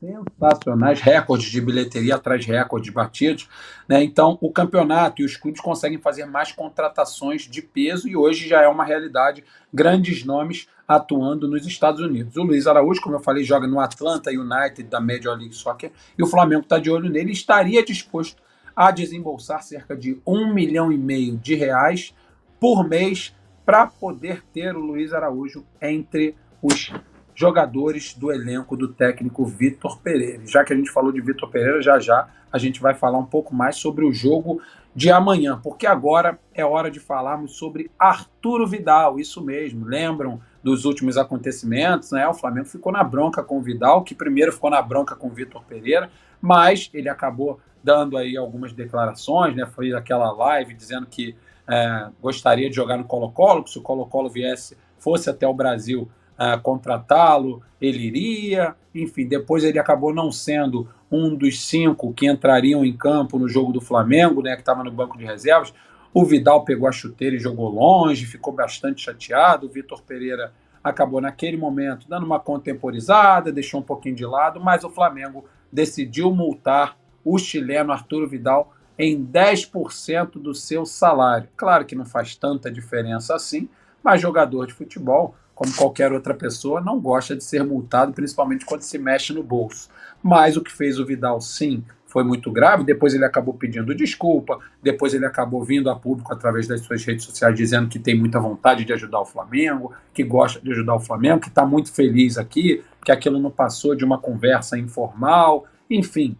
sensacionais, 0.00 1.00
recordes 1.00 1.50
de 1.50 1.60
bilheteria 1.60 2.14
atrás 2.14 2.44
de 2.44 2.50
recordes 2.50 2.92
batidos. 2.92 3.48
Né? 3.86 4.02
Então, 4.02 4.38
o 4.40 4.50
campeonato 4.50 5.20
e 5.20 5.24
os 5.24 5.36
clubes 5.36 5.60
conseguem 5.60 5.98
fazer 5.98 6.24
mais 6.24 6.52
contratações 6.52 7.42
de 7.42 7.60
peso 7.60 8.08
e 8.08 8.16
hoje 8.16 8.48
já 8.48 8.62
é 8.62 8.68
uma 8.68 8.84
realidade. 8.84 9.44
Grandes 9.72 10.24
nomes 10.24 10.68
atuando 10.88 11.46
nos 11.46 11.66
Estados 11.66 12.00
Unidos. 12.00 12.36
O 12.36 12.42
Luiz 12.42 12.66
Araújo, 12.66 13.00
como 13.00 13.14
eu 13.14 13.20
falei, 13.20 13.44
joga 13.44 13.66
no 13.66 13.78
Atlanta 13.78 14.30
United 14.30 14.82
da 14.84 15.00
Major 15.00 15.36
League 15.36 15.54
Soccer 15.54 15.92
e 16.18 16.22
o 16.22 16.26
Flamengo 16.26 16.62
está 16.62 16.78
de 16.78 16.90
olho 16.90 17.08
nele 17.08 17.32
estaria 17.32 17.84
disposto 17.84 18.42
a 18.74 18.90
desembolsar 18.90 19.62
cerca 19.62 19.94
de 19.94 20.20
um 20.26 20.52
milhão 20.52 20.90
e 20.90 20.98
meio 20.98 21.36
de 21.36 21.54
reais 21.54 22.14
por 22.58 22.88
mês 22.88 23.34
para 23.64 23.86
poder 23.86 24.42
ter 24.52 24.74
o 24.74 24.80
Luiz 24.80 25.12
Araújo 25.12 25.64
entre 25.80 26.34
os 26.62 26.92
jogadores 27.40 28.12
do 28.12 28.30
elenco 28.30 28.76
do 28.76 28.86
técnico 28.86 29.46
Vitor 29.46 29.98
Pereira. 30.00 30.42
Já 30.46 30.62
que 30.62 30.74
a 30.74 30.76
gente 30.76 30.90
falou 30.90 31.10
de 31.10 31.22
Vitor 31.22 31.48
Pereira, 31.48 31.80
já 31.80 31.98
já 31.98 32.28
a 32.52 32.58
gente 32.58 32.82
vai 32.82 32.92
falar 32.92 33.16
um 33.16 33.24
pouco 33.24 33.54
mais 33.54 33.76
sobre 33.76 34.04
o 34.04 34.12
jogo 34.12 34.60
de 34.94 35.10
amanhã, 35.10 35.58
porque 35.62 35.86
agora 35.86 36.38
é 36.52 36.62
hora 36.62 36.90
de 36.90 37.00
falarmos 37.00 37.56
sobre 37.56 37.90
Arturo 37.98 38.66
Vidal, 38.66 39.18
isso 39.18 39.42
mesmo. 39.42 39.86
Lembram 39.86 40.38
dos 40.62 40.84
últimos 40.84 41.16
acontecimentos, 41.16 42.10
né? 42.10 42.28
O 42.28 42.34
Flamengo 42.34 42.66
ficou 42.66 42.92
na 42.92 43.02
bronca 43.02 43.42
com 43.42 43.56
o 43.56 43.62
Vidal, 43.62 44.04
que 44.04 44.14
primeiro 44.14 44.52
ficou 44.52 44.68
na 44.68 44.82
bronca 44.82 45.16
com 45.16 45.28
o 45.28 45.30
Vitor 45.30 45.64
Pereira, 45.64 46.10
mas 46.42 46.90
ele 46.92 47.08
acabou 47.08 47.58
dando 47.82 48.18
aí 48.18 48.36
algumas 48.36 48.74
declarações, 48.74 49.56
né? 49.56 49.64
Foi 49.64 49.94
aquela 49.94 50.30
live 50.30 50.74
dizendo 50.74 51.06
que 51.06 51.34
é, 51.66 52.08
gostaria 52.20 52.68
de 52.68 52.76
jogar 52.76 52.98
no 52.98 53.04
Colo-Colo, 53.04 53.64
que 53.64 53.70
se 53.70 53.78
o 53.78 53.82
Colo-Colo 53.82 54.28
viesse, 54.28 54.76
fosse 54.98 55.30
até 55.30 55.48
o 55.48 55.54
Brasil, 55.54 56.06
uh, 56.40 56.60
contratá-lo, 56.62 57.62
ele 57.80 57.98
iria. 57.98 58.74
Enfim, 58.94 59.26
depois 59.26 59.62
ele 59.62 59.78
acabou 59.78 60.14
não 60.14 60.32
sendo 60.32 60.88
um 61.10 61.34
dos 61.34 61.64
cinco 61.66 62.12
que 62.14 62.26
entrariam 62.26 62.84
em 62.84 62.96
campo 62.96 63.38
no 63.38 63.48
jogo 63.48 63.72
do 63.72 63.80
Flamengo, 63.80 64.42
né, 64.42 64.54
que 64.54 64.62
estava 64.62 64.82
no 64.82 64.90
banco 64.90 65.18
de 65.18 65.24
reservas. 65.24 65.74
O 66.14 66.24
Vidal 66.24 66.64
pegou 66.64 66.88
a 66.88 66.92
chuteira 66.92 67.36
e 67.36 67.40
jogou 67.40 67.68
longe, 67.68 68.26
ficou 68.26 68.52
bastante 68.52 69.02
chateado. 69.02 69.66
O 69.66 69.70
Vitor 69.70 70.02
Pereira 70.02 70.52
acabou 70.82 71.20
naquele 71.20 71.56
momento 71.56 72.08
dando 72.08 72.24
uma 72.24 72.40
contemporizada, 72.40 73.52
deixou 73.52 73.80
um 73.80 73.84
pouquinho 73.84 74.14
de 74.14 74.24
lado, 74.24 74.58
mas 74.60 74.82
o 74.82 74.90
Flamengo 74.90 75.44
decidiu 75.70 76.32
multar 76.32 76.96
o 77.24 77.38
chileno 77.38 77.92
Arturo 77.92 78.28
Vidal 78.28 78.74
em 78.98 79.24
10% 79.24 80.32
do 80.32 80.54
seu 80.54 80.84
salário. 80.84 81.48
Claro 81.56 81.84
que 81.84 81.94
não 81.94 82.04
faz 82.04 82.34
tanta 82.34 82.70
diferença 82.70 83.34
assim, 83.34 83.68
mas 84.02 84.20
jogador 84.20 84.66
de 84.66 84.74
futebol 84.74 85.34
como 85.60 85.74
qualquer 85.74 86.10
outra 86.10 86.32
pessoa, 86.32 86.80
não 86.80 86.98
gosta 86.98 87.36
de 87.36 87.44
ser 87.44 87.62
multado, 87.62 88.14
principalmente 88.14 88.64
quando 88.64 88.80
se 88.80 88.96
mexe 88.96 89.34
no 89.34 89.42
bolso. 89.42 89.90
Mas 90.22 90.56
o 90.56 90.62
que 90.62 90.72
fez 90.72 90.98
o 90.98 91.04
Vidal, 91.04 91.38
sim, 91.38 91.84
foi 92.06 92.24
muito 92.24 92.50
grave. 92.50 92.82
Depois 92.82 93.12
ele 93.12 93.26
acabou 93.26 93.52
pedindo 93.52 93.94
desculpa, 93.94 94.58
depois 94.82 95.12
ele 95.12 95.26
acabou 95.26 95.62
vindo 95.62 95.90
a 95.90 95.94
público 95.94 96.32
através 96.32 96.66
das 96.66 96.80
suas 96.80 97.04
redes 97.04 97.26
sociais 97.26 97.54
dizendo 97.54 97.90
que 97.90 97.98
tem 97.98 98.18
muita 98.18 98.40
vontade 98.40 98.86
de 98.86 98.92
ajudar 98.94 99.20
o 99.20 99.26
Flamengo, 99.26 99.92
que 100.14 100.24
gosta 100.24 100.58
de 100.62 100.72
ajudar 100.72 100.94
o 100.94 101.00
Flamengo, 101.00 101.42
que 101.42 101.48
está 101.48 101.66
muito 101.66 101.92
feliz 101.92 102.38
aqui, 102.38 102.82
que 103.04 103.12
aquilo 103.12 103.38
não 103.38 103.50
passou 103.50 103.94
de 103.94 104.02
uma 104.02 104.16
conversa 104.16 104.78
informal, 104.78 105.66
enfim. 105.90 106.38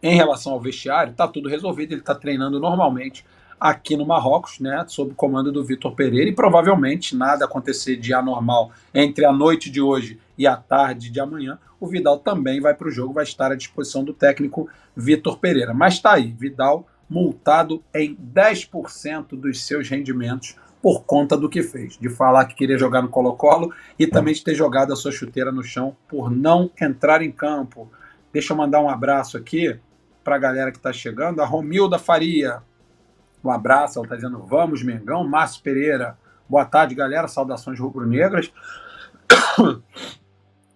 Em 0.00 0.14
relação 0.14 0.52
ao 0.52 0.60
vestiário, 0.60 1.10
está 1.10 1.26
tudo 1.26 1.48
resolvido, 1.48 1.90
ele 1.90 2.02
está 2.02 2.14
treinando 2.14 2.60
normalmente 2.60 3.26
aqui 3.58 3.96
no 3.96 4.06
Marrocos, 4.06 4.60
né, 4.60 4.84
sob 4.88 5.12
o 5.12 5.14
comando 5.14 5.50
do 5.50 5.64
Vitor 5.64 5.94
Pereira, 5.94 6.28
e 6.28 6.34
provavelmente 6.34 7.16
nada 7.16 7.44
acontecer 7.44 7.96
de 7.96 8.12
anormal 8.12 8.70
entre 8.94 9.24
a 9.24 9.32
noite 9.32 9.70
de 9.70 9.80
hoje 9.80 10.18
e 10.36 10.46
a 10.46 10.56
tarde 10.56 11.10
de 11.10 11.20
amanhã, 11.20 11.58
o 11.80 11.86
Vidal 11.86 12.18
também 12.18 12.60
vai 12.60 12.74
para 12.74 12.88
o 12.88 12.90
jogo, 12.90 13.14
vai 13.14 13.24
estar 13.24 13.52
à 13.52 13.54
disposição 13.54 14.04
do 14.04 14.12
técnico 14.12 14.68
Vitor 14.96 15.38
Pereira. 15.38 15.74
Mas 15.74 15.94
está 15.94 16.14
aí, 16.14 16.32
Vidal 16.32 16.86
multado 17.08 17.82
em 17.94 18.16
10% 18.16 19.38
dos 19.38 19.64
seus 19.64 19.88
rendimentos 19.88 20.56
por 20.82 21.04
conta 21.04 21.36
do 21.36 21.48
que 21.48 21.62
fez, 21.62 21.96
de 21.98 22.08
falar 22.08 22.44
que 22.46 22.54
queria 22.54 22.78
jogar 22.78 23.02
no 23.02 23.08
Colo-Colo 23.08 23.72
e 23.98 24.06
também 24.06 24.34
de 24.34 24.44
ter 24.44 24.54
jogado 24.54 24.92
a 24.92 24.96
sua 24.96 25.10
chuteira 25.10 25.50
no 25.50 25.62
chão 25.62 25.96
por 26.08 26.30
não 26.30 26.70
entrar 26.80 27.22
em 27.22 27.30
campo. 27.30 27.90
Deixa 28.32 28.52
eu 28.52 28.56
mandar 28.56 28.80
um 28.80 28.88
abraço 28.88 29.36
aqui 29.36 29.78
para 30.22 30.36
a 30.36 30.38
galera 30.38 30.70
que 30.70 30.76
está 30.76 30.92
chegando. 30.92 31.40
A 31.40 31.46
Romilda 31.46 31.98
Faria, 31.98 32.62
um 33.46 33.50
abraço, 33.50 33.98
ela 33.98 34.06
está 34.06 34.16
dizendo 34.16 34.44
vamos, 34.44 34.82
Mengão. 34.82 35.26
Márcio 35.26 35.62
Pereira, 35.62 36.18
boa 36.48 36.64
tarde, 36.64 36.94
galera. 36.94 37.28
Saudações 37.28 37.78
rubro-negras. 37.78 38.52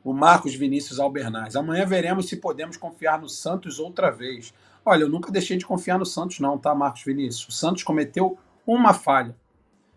O 0.03 0.15
Marcos 0.15 0.55
Vinícius 0.55 0.99
Albernaz. 0.99 1.55
Amanhã 1.55 1.85
veremos 1.85 2.27
se 2.27 2.37
podemos 2.37 2.79
confiar 2.79 3.21
no 3.21 3.29
Santos 3.29 3.79
outra 3.79 4.11
vez. 4.11 4.55
Olha, 4.83 5.03
eu 5.03 5.11
nunca 5.11 5.31
deixei 5.31 5.59
de 5.59 5.67
confiar 5.67 5.99
no 5.99 6.07
Santos, 6.07 6.41
não, 6.41 6.57
tá, 6.57 6.75
Marcos 6.75 7.05
Vinícius? 7.05 7.47
O 7.49 7.53
Santos 7.53 7.83
cometeu 7.83 8.39
uma 8.67 8.95
falha. 8.95 9.37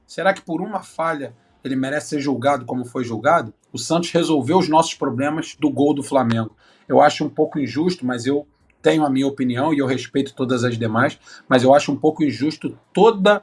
Será 0.05 0.33
que 0.33 0.41
por 0.41 0.59
uma 0.59 0.83
falha 0.83 1.33
ele 1.63 1.77
merece 1.77 2.09
ser 2.09 2.19
julgado 2.19 2.65
como 2.65 2.83
foi 2.83 3.05
julgado? 3.05 3.53
O 3.71 3.77
Santos 3.77 4.11
resolveu 4.11 4.57
os 4.57 4.67
nossos 4.67 4.93
problemas 4.93 5.55
do 5.57 5.69
gol 5.69 5.93
do 5.93 6.03
Flamengo. 6.03 6.53
Eu 6.85 7.01
acho 7.01 7.23
um 7.23 7.29
pouco 7.29 7.57
injusto, 7.57 8.05
mas 8.05 8.25
eu 8.25 8.45
tenho 8.83 9.03
a 9.03 9.09
minha 9.09 9.25
opinião 9.25 9.73
e 9.73 9.79
eu 9.79 9.87
respeito 9.87 10.35
todas 10.35 10.63
as 10.63 10.77
demais, 10.77 11.17
mas 11.49 11.63
eu 11.63 11.73
acho 11.73 11.91
um 11.91 11.95
pouco 11.95 12.23
injusto 12.23 12.77
toda 12.93 13.41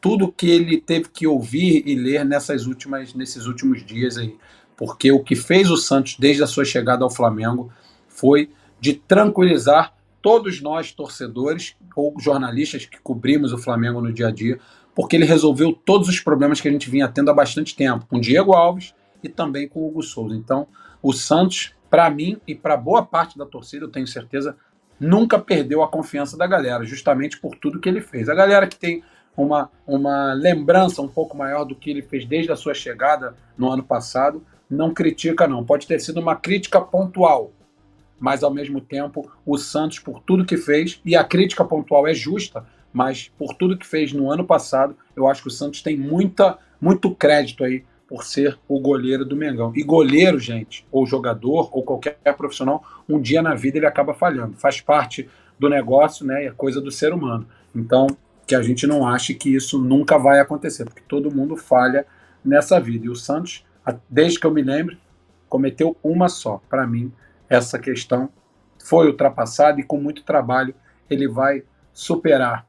tudo 0.00 0.30
que 0.30 0.50
ele 0.50 0.78
teve 0.78 1.08
que 1.08 1.26
ouvir 1.26 1.82
e 1.86 1.94
ler 1.94 2.24
nessas 2.24 2.66
últimas 2.66 3.14
nesses 3.14 3.46
últimos 3.46 3.84
dias 3.84 4.18
aí, 4.18 4.36
porque 4.76 5.10
o 5.10 5.24
que 5.24 5.34
fez 5.34 5.70
o 5.70 5.78
Santos 5.78 6.16
desde 6.18 6.42
a 6.42 6.46
sua 6.46 6.64
chegada 6.64 7.02
ao 7.02 7.10
Flamengo 7.10 7.72
foi 8.06 8.50
de 8.78 8.92
tranquilizar 8.92 9.94
todos 10.20 10.60
nós 10.60 10.92
torcedores 10.92 11.74
ou 11.96 12.14
jornalistas 12.18 12.86
que 12.86 12.98
cobrimos 13.00 13.52
o 13.52 13.58
Flamengo 13.58 14.00
no 14.00 14.12
dia 14.12 14.28
a 14.28 14.30
dia, 14.30 14.58
porque 14.94 15.16
ele 15.16 15.24
resolveu 15.24 15.72
todos 15.72 16.08
os 16.08 16.20
problemas 16.20 16.60
que 16.60 16.68
a 16.68 16.70
gente 16.70 16.88
vinha 16.88 17.08
tendo 17.08 17.30
há 17.30 17.34
bastante 17.34 17.74
tempo, 17.74 18.06
com 18.06 18.20
Diego 18.20 18.52
Alves 18.52 18.94
e 19.22 19.28
também 19.28 19.68
com 19.68 19.80
o 19.80 19.88
Hugo 19.88 20.02
Souza. 20.02 20.34
Então, 20.34 20.66
o 21.02 21.12
Santos, 21.12 21.74
para 21.90 22.08
mim 22.08 22.38
e 22.46 22.54
para 22.54 22.76
boa 22.76 23.04
parte 23.04 23.36
da 23.36 23.44
torcida, 23.44 23.84
eu 23.84 23.90
tenho 23.90 24.06
certeza, 24.06 24.56
nunca 24.98 25.38
perdeu 25.38 25.82
a 25.82 25.88
confiança 25.88 26.36
da 26.36 26.46
galera, 26.46 26.84
justamente 26.84 27.38
por 27.38 27.54
tudo 27.56 27.80
que 27.80 27.88
ele 27.88 28.00
fez. 28.00 28.28
A 28.28 28.34
galera 28.34 28.66
que 28.66 28.78
tem 28.78 29.02
uma, 29.36 29.70
uma 29.86 30.32
lembrança 30.32 31.02
um 31.02 31.08
pouco 31.08 31.36
maior 31.36 31.64
do 31.64 31.74
que 31.74 31.90
ele 31.90 32.02
fez 32.02 32.24
desde 32.24 32.52
a 32.52 32.56
sua 32.56 32.74
chegada 32.74 33.34
no 33.56 33.70
ano 33.70 33.82
passado, 33.82 34.44
não 34.70 34.94
critica, 34.94 35.46
não. 35.46 35.64
Pode 35.64 35.86
ter 35.86 36.00
sido 36.00 36.20
uma 36.20 36.36
crítica 36.36 36.80
pontual, 36.80 37.52
mas 38.18 38.42
ao 38.42 38.52
mesmo 38.52 38.80
tempo 38.80 39.30
o 39.44 39.58
Santos, 39.58 39.98
por 39.98 40.20
tudo 40.20 40.44
que 40.44 40.56
fez, 40.56 41.00
e 41.04 41.16
a 41.16 41.24
crítica 41.24 41.64
pontual 41.64 42.06
é 42.06 42.14
justa, 42.14 42.64
mas 42.92 43.30
por 43.36 43.54
tudo 43.54 43.76
que 43.76 43.86
fez 43.86 44.12
no 44.12 44.30
ano 44.30 44.44
passado, 44.44 44.96
eu 45.16 45.26
acho 45.26 45.42
que 45.42 45.48
o 45.48 45.50
Santos 45.50 45.82
tem 45.82 45.96
muita, 45.96 46.58
muito 46.80 47.14
crédito 47.14 47.64
aí 47.64 47.84
por 48.14 48.22
ser 48.22 48.56
o 48.68 48.78
goleiro 48.78 49.24
do 49.24 49.34
Mengão. 49.34 49.72
E 49.74 49.82
goleiro, 49.82 50.38
gente, 50.38 50.86
ou 50.92 51.04
jogador, 51.04 51.68
ou 51.72 51.82
qualquer 51.82 52.16
profissional, 52.36 52.84
um 53.08 53.20
dia 53.20 53.42
na 53.42 53.56
vida 53.56 53.76
ele 53.76 53.86
acaba 53.86 54.14
falhando. 54.14 54.56
Faz 54.56 54.80
parte 54.80 55.28
do 55.58 55.68
negócio, 55.68 56.24
né? 56.24 56.44
É 56.44 56.50
coisa 56.52 56.80
do 56.80 56.92
ser 56.92 57.12
humano. 57.12 57.44
Então, 57.74 58.06
que 58.46 58.54
a 58.54 58.62
gente 58.62 58.86
não 58.86 59.04
ache 59.04 59.34
que 59.34 59.52
isso 59.52 59.80
nunca 59.80 60.16
vai 60.16 60.38
acontecer, 60.38 60.84
porque 60.84 61.02
todo 61.08 61.34
mundo 61.34 61.56
falha 61.56 62.06
nessa 62.44 62.78
vida. 62.78 63.06
E 63.06 63.08
o 63.08 63.16
Santos, 63.16 63.64
desde 64.08 64.38
que 64.38 64.46
eu 64.46 64.52
me 64.52 64.62
lembro, 64.62 64.96
cometeu 65.48 65.96
uma 66.00 66.28
só. 66.28 66.62
Para 66.70 66.86
mim, 66.86 67.12
essa 67.48 67.80
questão 67.80 68.28
foi 68.78 69.08
ultrapassada 69.08 69.80
e 69.80 69.82
com 69.82 70.00
muito 70.00 70.22
trabalho 70.22 70.72
ele 71.10 71.26
vai 71.26 71.64
superar. 71.92 72.64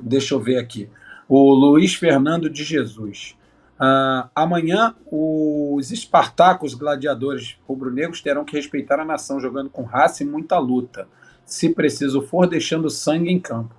Deixa 0.00 0.34
eu 0.34 0.40
ver 0.40 0.58
aqui. 0.58 0.90
O 1.28 1.54
Luiz 1.54 1.94
Fernando 1.94 2.50
de 2.50 2.64
Jesus. 2.64 3.36
Uh, 3.74 4.30
amanhã, 4.34 4.94
os 5.10 5.90
Espartacos 5.90 6.74
gladiadores 6.74 7.56
rubro-negros 7.66 8.20
terão 8.20 8.44
que 8.44 8.56
respeitar 8.56 9.00
a 9.00 9.04
nação, 9.04 9.40
jogando 9.40 9.68
com 9.68 9.82
raça 9.82 10.22
e 10.22 10.26
muita 10.26 10.58
luta, 10.58 11.08
se 11.44 11.68
preciso 11.70 12.22
for, 12.22 12.46
deixando 12.46 12.88
sangue 12.88 13.30
em 13.30 13.40
campo. 13.40 13.74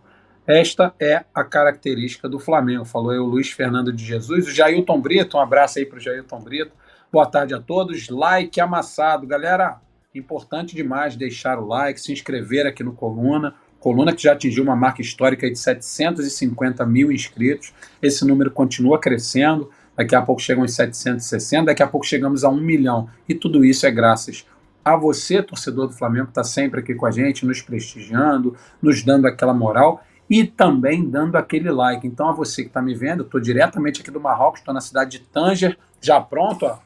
Esta 0.46 0.94
é 1.00 1.26
a 1.34 1.44
característica 1.44 2.30
do 2.30 2.38
Flamengo, 2.38 2.86
falou 2.86 3.14
o 3.14 3.26
Luiz 3.26 3.50
Fernando 3.50 3.92
de 3.92 4.06
Jesus. 4.06 4.48
O 4.48 4.52
Jailton 4.52 5.02
Brito, 5.02 5.38
um 5.38 5.40
abraço 5.40 5.80
aí 5.80 5.86
para 5.86 5.98
o 5.98 6.02
Jailton 6.02 6.40
Brito. 6.40 6.72
Boa 7.12 7.26
tarde 7.26 7.56
a 7.56 7.60
todos. 7.60 8.10
Like 8.10 8.60
amassado. 8.62 9.26
Galera, 9.26 9.82
importante 10.14 10.76
demais 10.76 11.16
deixar 11.16 11.58
o 11.58 11.66
like, 11.66 12.00
se 12.00 12.14
inscrever 12.14 12.68
aqui 12.68 12.84
no 12.84 12.94
Coluna. 12.94 13.56
Coluna 13.80 14.14
que 14.14 14.22
já 14.22 14.34
atingiu 14.34 14.64
uma 14.64 14.76
marca 14.76 15.02
histórica 15.02 15.50
de 15.50 15.58
750 15.58 16.86
mil 16.86 17.12
inscritos. 17.12 17.74
Esse 18.00 18.24
número 18.24 18.52
continua 18.52 19.00
crescendo 19.00 19.72
daqui 19.96 20.16
a 20.16 20.22
pouco 20.22 20.42
chegam 20.42 20.66
em 20.66 20.68
760, 20.68 21.66
daqui 21.66 21.84
a 21.84 21.88
pouco 21.88 22.06
chegamos 22.06 22.44
a 22.44 22.50
um 22.50 22.60
milhão. 22.60 23.10
E 23.28 23.34
tudo 23.34 23.64
isso 23.64 23.86
é 23.86 23.92
graças 23.92 24.46
a 24.84 24.96
você, 24.96 25.42
torcedor 25.42 25.88
do 25.88 25.94
Flamengo, 25.94 26.26
que 26.26 26.32
está 26.32 26.44
sempre 26.44 26.80
aqui 26.80 26.94
com 26.94 27.06
a 27.06 27.12
gente, 27.12 27.46
nos 27.46 27.62
prestigiando, 27.62 28.56
nos 28.82 29.04
dando 29.04 29.26
aquela 29.26 29.54
moral 29.54 30.04
e 30.30 30.44
também 30.44 31.08
dando 31.08 31.36
aquele 31.36 31.72
like. 31.72 32.06
Então, 32.06 32.30
a 32.30 32.32
você 32.32 32.64
que 32.64 32.70
está 32.70 32.82
me 32.82 32.94
vendo, 32.94 33.24
estou 33.24 33.40
diretamente 33.40 34.02
aqui 34.02 34.12
do 34.12 34.20
Marrocos, 34.20 34.60
estou 34.60 34.74
na 34.74 34.82
cidade 34.82 35.18
de 35.18 35.26
Tanger, 35.26 35.78
já 36.02 36.20
pronto, 36.22 36.66
ó, 36.66 36.78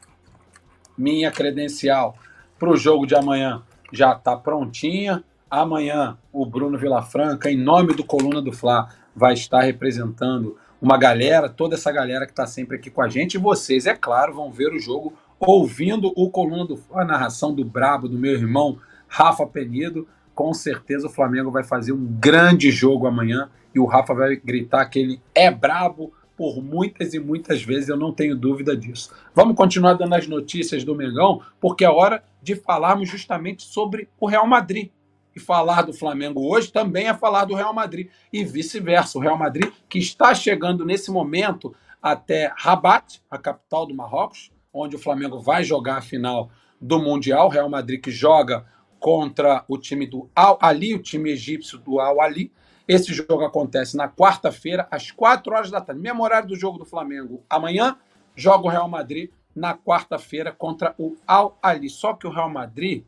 minha 0.96 1.30
credencial 1.30 2.16
para 2.58 2.70
o 2.70 2.76
jogo 2.76 3.06
de 3.06 3.14
amanhã 3.14 3.62
já 3.92 4.12
está 4.12 4.36
prontinha. 4.36 5.24
Amanhã, 5.50 6.16
o 6.32 6.46
Bruno 6.46 6.78
Vilafranca, 6.78 7.50
em 7.50 7.56
nome 7.56 7.94
do 7.94 8.04
Coluna 8.04 8.40
do 8.40 8.52
Fla, 8.52 8.88
vai 9.16 9.34
estar 9.34 9.62
representando 9.62 10.56
uma 10.80 10.96
galera, 10.96 11.48
toda 11.48 11.74
essa 11.74 11.92
galera 11.92 12.24
que 12.24 12.32
está 12.32 12.46
sempre 12.46 12.76
aqui 12.76 12.90
com 12.90 13.02
a 13.02 13.08
gente. 13.08 13.34
E 13.34 13.38
vocês, 13.38 13.86
é 13.86 13.94
claro, 13.94 14.34
vão 14.34 14.50
ver 14.50 14.72
o 14.72 14.78
jogo 14.78 15.12
ouvindo 15.38 16.12
o 16.16 16.30
Coluna 16.30 16.66
do 16.66 16.80
a 16.92 17.04
narração 17.04 17.54
do 17.54 17.64
Brabo, 17.64 18.08
do 18.08 18.18
meu 18.18 18.32
irmão 18.32 18.78
Rafa 19.06 19.46
Penido. 19.46 20.08
Com 20.34 20.54
certeza 20.54 21.06
o 21.06 21.10
Flamengo 21.10 21.50
vai 21.50 21.64
fazer 21.64 21.92
um 21.92 22.06
grande 22.06 22.70
jogo 22.70 23.06
amanhã 23.06 23.50
e 23.74 23.78
o 23.78 23.84
Rafa 23.84 24.14
vai 24.14 24.36
gritar 24.36 24.86
que 24.86 24.98
ele 24.98 25.22
é 25.34 25.50
brabo 25.50 26.12
por 26.36 26.62
muitas 26.62 27.12
e 27.12 27.18
muitas 27.18 27.62
vezes, 27.62 27.90
eu 27.90 27.98
não 27.98 28.14
tenho 28.14 28.34
dúvida 28.34 28.74
disso. 28.74 29.12
Vamos 29.34 29.54
continuar 29.54 29.92
dando 29.92 30.14
as 30.14 30.26
notícias 30.26 30.82
do 30.82 30.94
Mengão, 30.94 31.42
porque 31.60 31.84
é 31.84 31.90
hora 31.90 32.24
de 32.42 32.56
falarmos 32.56 33.10
justamente 33.10 33.62
sobre 33.62 34.08
o 34.18 34.26
Real 34.26 34.46
Madrid 34.46 34.90
e 35.36 35.38
falar 35.38 35.82
do 35.82 35.92
Flamengo 35.92 36.40
hoje 36.40 36.72
também 36.72 37.08
é 37.08 37.14
falar 37.14 37.44
do 37.44 37.54
Real 37.54 37.74
Madrid 37.74 38.08
e 38.32 38.42
vice-versa. 38.42 39.18
O 39.18 39.20
Real 39.20 39.36
Madrid 39.36 39.70
que 39.90 39.98
está 39.98 40.32
chegando 40.34 40.86
nesse 40.86 41.10
momento 41.10 41.74
até 42.00 42.52
Rabat, 42.56 43.20
a 43.28 43.36
capital 43.36 43.84
do 43.84 43.94
Marrocos, 43.94 44.52
onde 44.72 44.94
o 44.94 44.98
Flamengo 44.98 45.40
vai 45.40 45.64
jogar 45.64 45.98
a 45.98 46.00
final 46.00 46.48
do 46.80 47.00
Mundial. 47.00 47.48
Real 47.48 47.68
Madrid 47.68 48.00
que 48.00 48.12
joga 48.12 48.64
contra 49.00 49.64
o 49.66 49.76
time 49.76 50.06
do 50.06 50.30
Al 50.34 50.58
Ali, 50.62 50.94
o 50.94 51.02
time 51.02 51.30
egípcio 51.30 51.76
do 51.76 51.98
Al 51.98 52.20
Ali. 52.20 52.52
Esse 52.86 53.12
jogo 53.12 53.44
acontece 53.44 53.96
na 53.96 54.08
quarta-feira, 54.08 54.86
às 54.90 55.10
quatro 55.10 55.54
horas 55.54 55.70
da 55.70 55.80
tarde. 55.80 56.00
Mesmo 56.00 56.22
horário 56.22 56.48
do 56.48 56.56
jogo 56.56 56.78
do 56.78 56.84
Flamengo. 56.84 57.42
Amanhã 57.50 57.96
joga 58.34 58.66
o 58.66 58.70
Real 58.70 58.88
Madrid 58.88 59.30
na 59.54 59.76
quarta-feira 59.76 60.52
contra 60.52 60.94
o 60.98 61.16
Al 61.26 61.58
Ali. 61.60 61.90
Só 61.90 62.14
que 62.14 62.26
o 62.26 62.30
Real 62.30 62.48
Madrid 62.48 63.04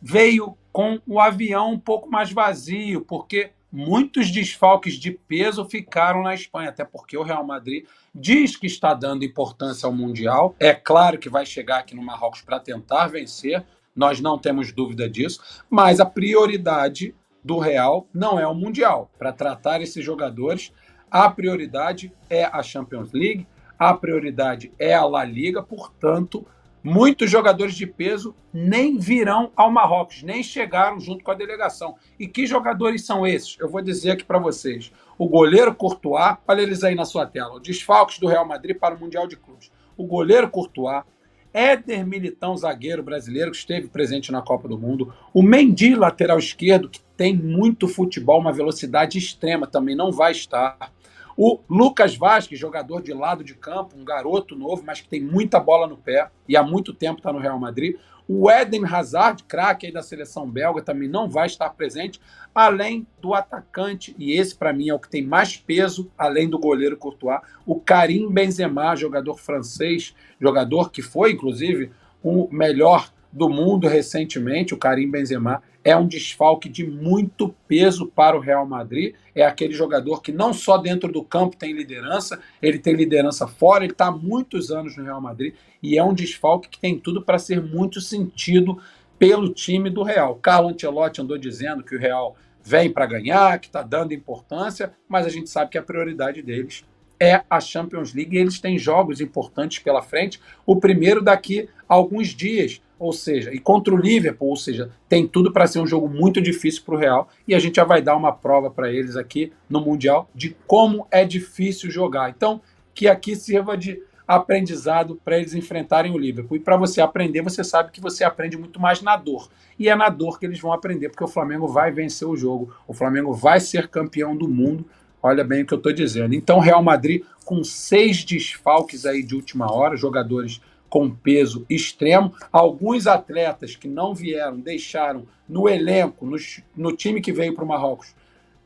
veio 0.00 0.56
com 0.72 0.98
o 1.06 1.20
avião 1.20 1.72
um 1.72 1.78
pouco 1.78 2.10
mais 2.10 2.32
vazio, 2.32 3.02
porque 3.02 3.52
muitos 3.72 4.30
desfalques 4.30 4.94
de 4.94 5.10
peso 5.10 5.64
ficaram 5.64 6.22
na 6.22 6.34
Espanha, 6.34 6.70
até 6.70 6.84
porque 6.84 7.16
o 7.16 7.22
Real 7.22 7.44
Madrid 7.44 7.84
diz 8.14 8.56
que 8.56 8.66
está 8.66 8.94
dando 8.94 9.24
importância 9.24 9.86
ao 9.86 9.92
Mundial. 9.92 10.54
É 10.58 10.74
claro 10.74 11.18
que 11.18 11.28
vai 11.28 11.46
chegar 11.46 11.78
aqui 11.78 11.94
no 11.94 12.02
Marrocos 12.02 12.42
para 12.42 12.58
tentar 12.58 13.06
vencer, 13.06 13.64
nós 13.94 14.20
não 14.20 14.38
temos 14.38 14.72
dúvida 14.72 15.08
disso, 15.08 15.62
mas 15.68 16.00
a 16.00 16.06
prioridade 16.06 17.14
do 17.44 17.58
Real 17.58 18.06
não 18.12 18.38
é 18.38 18.46
o 18.46 18.54
Mundial. 18.54 19.10
Para 19.18 19.32
tratar 19.32 19.80
esses 19.80 20.04
jogadores, 20.04 20.72
a 21.10 21.28
prioridade 21.30 22.12
é 22.28 22.44
a 22.44 22.62
Champions 22.62 23.12
League, 23.12 23.46
a 23.78 23.94
prioridade 23.94 24.72
é 24.78 24.94
a 24.94 25.04
La 25.04 25.24
Liga, 25.24 25.62
portanto, 25.62 26.46
Muitos 26.82 27.30
jogadores 27.30 27.74
de 27.74 27.86
peso 27.86 28.34
nem 28.52 28.96
virão 28.96 29.52
ao 29.54 29.70
Marrocos, 29.70 30.22
nem 30.22 30.42
chegaram 30.42 30.98
junto 30.98 31.22
com 31.22 31.30
a 31.30 31.34
delegação. 31.34 31.94
E 32.18 32.26
que 32.26 32.46
jogadores 32.46 33.04
são 33.04 33.26
esses? 33.26 33.56
Eu 33.60 33.68
vou 33.68 33.82
dizer 33.82 34.12
aqui 34.12 34.24
para 34.24 34.38
vocês. 34.38 34.90
O 35.18 35.28
goleiro 35.28 35.74
Courtois, 35.74 36.36
olha 36.48 36.62
eles 36.62 36.82
aí 36.82 36.94
na 36.94 37.04
sua 37.04 37.26
tela, 37.26 37.54
o 37.54 37.60
desfalques 37.60 38.18
do 38.18 38.26
Real 38.26 38.46
Madrid 38.46 38.78
para 38.78 38.94
o 38.94 38.98
Mundial 38.98 39.26
de 39.26 39.36
Clubes. 39.36 39.70
O 39.94 40.06
goleiro 40.06 40.48
Courtois, 40.48 41.04
Éder 41.52 42.06
Militão, 42.06 42.56
zagueiro 42.56 43.02
brasileiro 43.02 43.50
que 43.50 43.58
esteve 43.58 43.88
presente 43.88 44.32
na 44.32 44.40
Copa 44.40 44.66
do 44.66 44.78
Mundo, 44.78 45.12
o 45.34 45.42
Mendy, 45.42 45.94
lateral 45.94 46.38
esquerdo, 46.38 46.88
que 46.88 47.00
tem 47.16 47.36
muito 47.36 47.88
futebol, 47.88 48.40
uma 48.40 48.52
velocidade 48.52 49.18
extrema, 49.18 49.66
também 49.66 49.94
não 49.94 50.10
vai 50.10 50.32
estar. 50.32 50.92
O 51.42 51.58
Lucas 51.70 52.14
Vasquez, 52.14 52.60
jogador 52.60 53.00
de 53.00 53.14
lado 53.14 53.42
de 53.42 53.54
campo, 53.54 53.96
um 53.96 54.04
garoto 54.04 54.54
novo, 54.54 54.82
mas 54.84 55.00
que 55.00 55.08
tem 55.08 55.22
muita 55.22 55.58
bola 55.58 55.86
no 55.86 55.96
pé 55.96 56.28
e 56.46 56.54
há 56.54 56.62
muito 56.62 56.92
tempo 56.92 57.16
está 57.16 57.32
no 57.32 57.38
Real 57.38 57.58
Madrid. 57.58 57.96
O 58.28 58.50
Eden 58.50 58.84
Hazard, 58.84 59.42
craque 59.44 59.90
da 59.90 60.02
seleção 60.02 60.46
belga, 60.46 60.82
também 60.82 61.08
não 61.08 61.30
vai 61.30 61.46
estar 61.46 61.70
presente, 61.70 62.20
além 62.54 63.06
do 63.22 63.32
atacante, 63.32 64.14
e 64.18 64.32
esse 64.32 64.54
para 64.54 64.70
mim 64.70 64.90
é 64.90 64.94
o 64.94 64.98
que 64.98 65.08
tem 65.08 65.22
mais 65.22 65.56
peso, 65.56 66.12
além 66.18 66.46
do 66.46 66.58
goleiro 66.58 66.98
Courtois, 66.98 67.40
o 67.64 67.80
Karim 67.80 68.30
Benzema, 68.30 68.94
jogador 68.94 69.38
francês, 69.38 70.14
jogador 70.38 70.90
que 70.90 71.00
foi, 71.00 71.32
inclusive, 71.32 71.90
o 72.22 72.48
melhor 72.52 73.10
do 73.32 73.48
mundo 73.48 73.86
recentemente, 73.86 74.74
o 74.74 74.78
Karim 74.78 75.10
Benzema, 75.10 75.62
é 75.82 75.96
um 75.96 76.06
desfalque 76.06 76.68
de 76.68 76.86
muito 76.86 77.54
peso 77.66 78.06
para 78.06 78.36
o 78.36 78.40
Real 78.40 78.66
Madrid. 78.66 79.14
É 79.34 79.44
aquele 79.44 79.72
jogador 79.72 80.20
que 80.20 80.32
não 80.32 80.52
só 80.52 80.76
dentro 80.76 81.10
do 81.10 81.24
campo 81.24 81.56
tem 81.56 81.72
liderança, 81.72 82.40
ele 82.60 82.78
tem 82.78 82.94
liderança 82.94 83.46
fora, 83.46 83.84
ele 83.84 83.92
está 83.92 84.06
há 84.06 84.12
muitos 84.12 84.70
anos 84.70 84.96
no 84.96 85.04
Real 85.04 85.20
Madrid 85.20 85.54
e 85.82 85.96
é 85.96 86.04
um 86.04 86.12
desfalque 86.12 86.68
que 86.68 86.78
tem 86.78 86.98
tudo 86.98 87.22
para 87.22 87.38
ser 87.38 87.62
muito 87.62 88.00
sentido 88.00 88.78
pelo 89.18 89.48
time 89.52 89.88
do 89.88 90.02
Real. 90.02 90.34
Carlo 90.36 90.68
Ancelotti 90.68 91.20
andou 91.20 91.38
dizendo 91.38 91.82
que 91.82 91.94
o 91.94 91.98
Real 91.98 92.36
vem 92.62 92.90
para 92.90 93.06
ganhar, 93.06 93.58
que 93.58 93.68
está 93.68 93.82
dando 93.82 94.12
importância, 94.12 94.92
mas 95.08 95.26
a 95.26 95.30
gente 95.30 95.48
sabe 95.48 95.70
que 95.70 95.78
a 95.78 95.82
prioridade 95.82 96.42
deles 96.42 96.84
é 97.18 97.42
a 97.50 97.60
Champions 97.60 98.14
League 98.14 98.34
e 98.34 98.40
eles 98.40 98.58
têm 98.58 98.78
jogos 98.78 99.20
importantes 99.20 99.78
pela 99.78 100.02
frente. 100.02 100.40
O 100.64 100.76
primeiro 100.76 101.20
daqui 101.20 101.68
a 101.86 101.94
alguns 101.94 102.28
dias, 102.28 102.80
ou 103.00 103.14
seja, 103.14 103.52
e 103.52 103.58
contra 103.58 103.94
o 103.94 103.96
Liverpool, 103.96 104.50
ou 104.50 104.56
seja, 104.56 104.90
tem 105.08 105.26
tudo 105.26 105.50
para 105.50 105.66
ser 105.66 105.80
um 105.80 105.86
jogo 105.86 106.06
muito 106.06 106.38
difícil 106.38 106.82
para 106.84 106.94
o 106.94 106.98
Real 106.98 107.28
e 107.48 107.54
a 107.54 107.58
gente 107.58 107.76
já 107.76 107.84
vai 107.84 108.02
dar 108.02 108.14
uma 108.14 108.30
prova 108.30 108.70
para 108.70 108.92
eles 108.92 109.16
aqui 109.16 109.50
no 109.70 109.80
Mundial 109.80 110.28
de 110.34 110.54
como 110.66 111.06
é 111.10 111.24
difícil 111.24 111.90
jogar. 111.90 112.28
Então, 112.28 112.60
que 112.94 113.08
aqui 113.08 113.34
sirva 113.34 113.74
de 113.74 114.02
aprendizado 114.28 115.18
para 115.24 115.38
eles 115.38 115.54
enfrentarem 115.54 116.12
o 116.12 116.18
Liverpool. 116.18 116.58
E 116.58 116.60
para 116.60 116.76
você 116.76 117.00
aprender, 117.00 117.40
você 117.40 117.64
sabe 117.64 117.90
que 117.90 118.02
você 118.02 118.22
aprende 118.22 118.56
muito 118.56 118.78
mais 118.78 119.00
na 119.00 119.16
dor. 119.16 119.48
E 119.78 119.88
é 119.88 119.96
na 119.96 120.10
dor 120.10 120.38
que 120.38 120.44
eles 120.44 120.60
vão 120.60 120.72
aprender, 120.72 121.08
porque 121.08 121.24
o 121.24 121.28
Flamengo 121.28 121.66
vai 121.66 121.90
vencer 121.90 122.28
o 122.28 122.36
jogo. 122.36 122.72
O 122.86 122.92
Flamengo 122.92 123.32
vai 123.32 123.58
ser 123.58 123.88
campeão 123.88 124.36
do 124.36 124.46
mundo. 124.46 124.84
Olha 125.22 125.42
bem 125.42 125.62
o 125.62 125.66
que 125.66 125.74
eu 125.74 125.78
estou 125.78 125.92
dizendo. 125.92 126.34
Então, 126.34 126.60
Real 126.60 126.82
Madrid 126.82 127.24
com 127.44 127.64
seis 127.64 128.22
desfalques 128.22 129.04
aí 129.04 129.24
de 129.24 129.34
última 129.34 129.72
hora, 129.72 129.96
jogadores 129.96 130.60
com 130.90 131.08
peso 131.08 131.64
extremo. 131.70 132.34
Alguns 132.52 133.06
atletas 133.06 133.76
que 133.76 133.88
não 133.88 134.14
vieram, 134.14 134.60
deixaram 134.60 135.24
no 135.48 135.68
elenco, 135.68 136.26
no, 136.26 136.36
no 136.76 136.94
time 136.94 137.20
que 137.20 137.32
veio 137.32 137.54
para 137.54 137.64
o 137.64 137.68
Marrocos, 137.68 138.14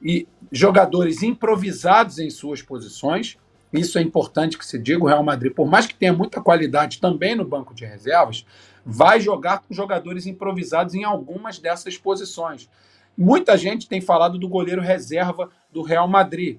e 0.02 0.26
jogadores 0.50 1.22
improvisados 1.22 2.18
em 2.18 2.30
suas 2.30 2.60
posições. 2.60 3.38
Isso 3.72 3.98
é 3.98 4.02
importante 4.02 4.58
que 4.58 4.66
se 4.66 4.78
diga. 4.78 5.02
O 5.02 5.06
Real 5.06 5.22
Madrid, 5.22 5.52
por 5.52 5.66
mais 5.66 5.86
que 5.86 5.94
tenha 5.94 6.12
muita 6.12 6.40
qualidade 6.40 7.00
também 7.00 7.34
no 7.34 7.44
banco 7.44 7.74
de 7.74 7.84
reservas, 7.84 8.44
vai 8.84 9.20
jogar 9.20 9.60
com 9.60 9.74
jogadores 9.74 10.26
improvisados 10.26 10.94
em 10.94 11.04
algumas 11.04 11.58
dessas 11.58 11.96
posições. 11.96 12.68
Muita 13.16 13.56
gente 13.56 13.88
tem 13.88 14.00
falado 14.00 14.38
do 14.38 14.48
goleiro 14.48 14.82
reserva 14.82 15.48
do 15.72 15.82
Real 15.82 16.08
Madrid. 16.08 16.58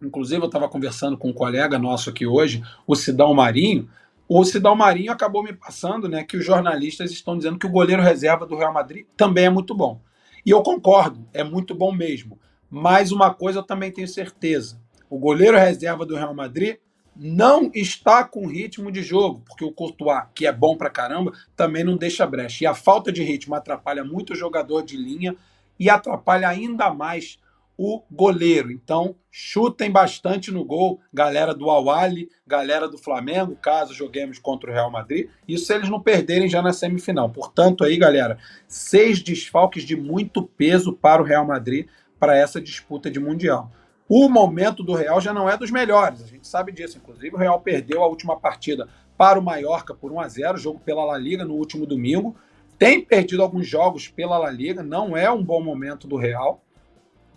Inclusive, 0.00 0.42
eu 0.42 0.46
estava 0.46 0.68
conversando 0.68 1.18
com 1.18 1.30
um 1.30 1.32
colega 1.32 1.78
nosso 1.78 2.10
aqui 2.10 2.26
hoje, 2.26 2.62
o 2.86 2.94
Sidão 2.94 3.34
Marinho. 3.34 3.88
O 4.28 4.44
Sidão 4.44 4.76
Marinho 4.76 5.10
acabou 5.10 5.42
me 5.42 5.54
passando 5.54 6.06
né, 6.06 6.22
que 6.22 6.36
os 6.36 6.44
jornalistas 6.44 7.10
estão 7.10 7.36
dizendo 7.36 7.58
que 7.58 7.66
o 7.66 7.70
goleiro 7.70 8.02
reserva 8.02 8.44
do 8.44 8.56
Real 8.56 8.74
Madrid 8.74 9.06
também 9.16 9.46
é 9.46 9.50
muito 9.50 9.74
bom. 9.74 10.02
E 10.44 10.50
eu 10.50 10.62
concordo, 10.62 11.26
é 11.32 11.42
muito 11.42 11.74
bom 11.74 11.90
mesmo. 11.90 12.38
Mas 12.70 13.10
uma 13.10 13.32
coisa 13.32 13.60
eu 13.60 13.62
também 13.62 13.90
tenho 13.90 14.06
certeza: 14.06 14.78
o 15.08 15.18
goleiro 15.18 15.56
reserva 15.56 16.04
do 16.04 16.14
Real 16.14 16.34
Madrid 16.34 16.76
não 17.16 17.70
está 17.74 18.22
com 18.22 18.46
ritmo 18.46 18.92
de 18.92 19.02
jogo, 19.02 19.42
porque 19.46 19.64
o 19.64 19.72
Courtois, 19.72 20.24
que 20.34 20.46
é 20.46 20.52
bom 20.52 20.76
pra 20.76 20.90
caramba, 20.90 21.32
também 21.56 21.82
não 21.82 21.96
deixa 21.96 22.26
brecha. 22.26 22.64
E 22.64 22.66
a 22.66 22.74
falta 22.74 23.10
de 23.10 23.22
ritmo 23.22 23.54
atrapalha 23.54 24.04
muito 24.04 24.34
o 24.34 24.36
jogador 24.36 24.82
de 24.82 24.96
linha 24.96 25.34
e 25.78 25.88
atrapalha 25.88 26.48
ainda 26.48 26.92
mais 26.92 27.38
o 27.78 28.02
goleiro. 28.10 28.72
Então, 28.72 29.14
chutem 29.30 29.88
bastante 29.88 30.50
no 30.50 30.64
gol, 30.64 31.00
galera 31.14 31.54
do 31.54 31.70
Awali, 31.70 32.28
galera 32.44 32.88
do 32.88 32.98
Flamengo, 32.98 33.54
caso 33.54 33.94
joguemos 33.94 34.40
contra 34.40 34.68
o 34.68 34.74
Real 34.74 34.90
Madrid. 34.90 35.28
Isso 35.46 35.72
eles 35.72 35.88
não 35.88 36.02
perderem 36.02 36.48
já 36.48 36.60
na 36.60 36.72
semifinal. 36.72 37.30
Portanto, 37.30 37.84
aí, 37.84 37.96
galera, 37.96 38.36
seis 38.66 39.22
desfalques 39.22 39.84
de 39.84 39.94
muito 39.94 40.42
peso 40.42 40.92
para 40.92 41.22
o 41.22 41.24
Real 41.24 41.46
Madrid 41.46 41.86
para 42.18 42.36
essa 42.36 42.60
disputa 42.60 43.08
de 43.08 43.20
Mundial. 43.20 43.70
O 44.08 44.28
momento 44.28 44.82
do 44.82 44.94
Real 44.94 45.20
já 45.20 45.32
não 45.32 45.48
é 45.48 45.56
dos 45.56 45.70
melhores, 45.70 46.24
a 46.24 46.26
gente 46.26 46.48
sabe 46.48 46.72
disso. 46.72 46.98
Inclusive, 46.98 47.36
o 47.36 47.38
Real 47.38 47.60
perdeu 47.60 48.02
a 48.02 48.08
última 48.08 48.36
partida 48.36 48.88
para 49.16 49.38
o 49.38 49.42
Mallorca 49.42 49.94
por 49.94 50.10
1 50.10 50.20
a 50.20 50.28
0 50.28 50.58
jogo 50.58 50.80
pela 50.80 51.04
La 51.04 51.18
Liga 51.18 51.44
no 51.44 51.54
último 51.54 51.86
domingo. 51.86 52.34
Tem 52.76 53.04
perdido 53.04 53.42
alguns 53.42 53.68
jogos 53.68 54.08
pela 54.08 54.38
La 54.38 54.50
Liga, 54.50 54.82
não 54.82 55.16
é 55.16 55.30
um 55.30 55.42
bom 55.42 55.62
momento 55.62 56.08
do 56.08 56.16
Real, 56.16 56.64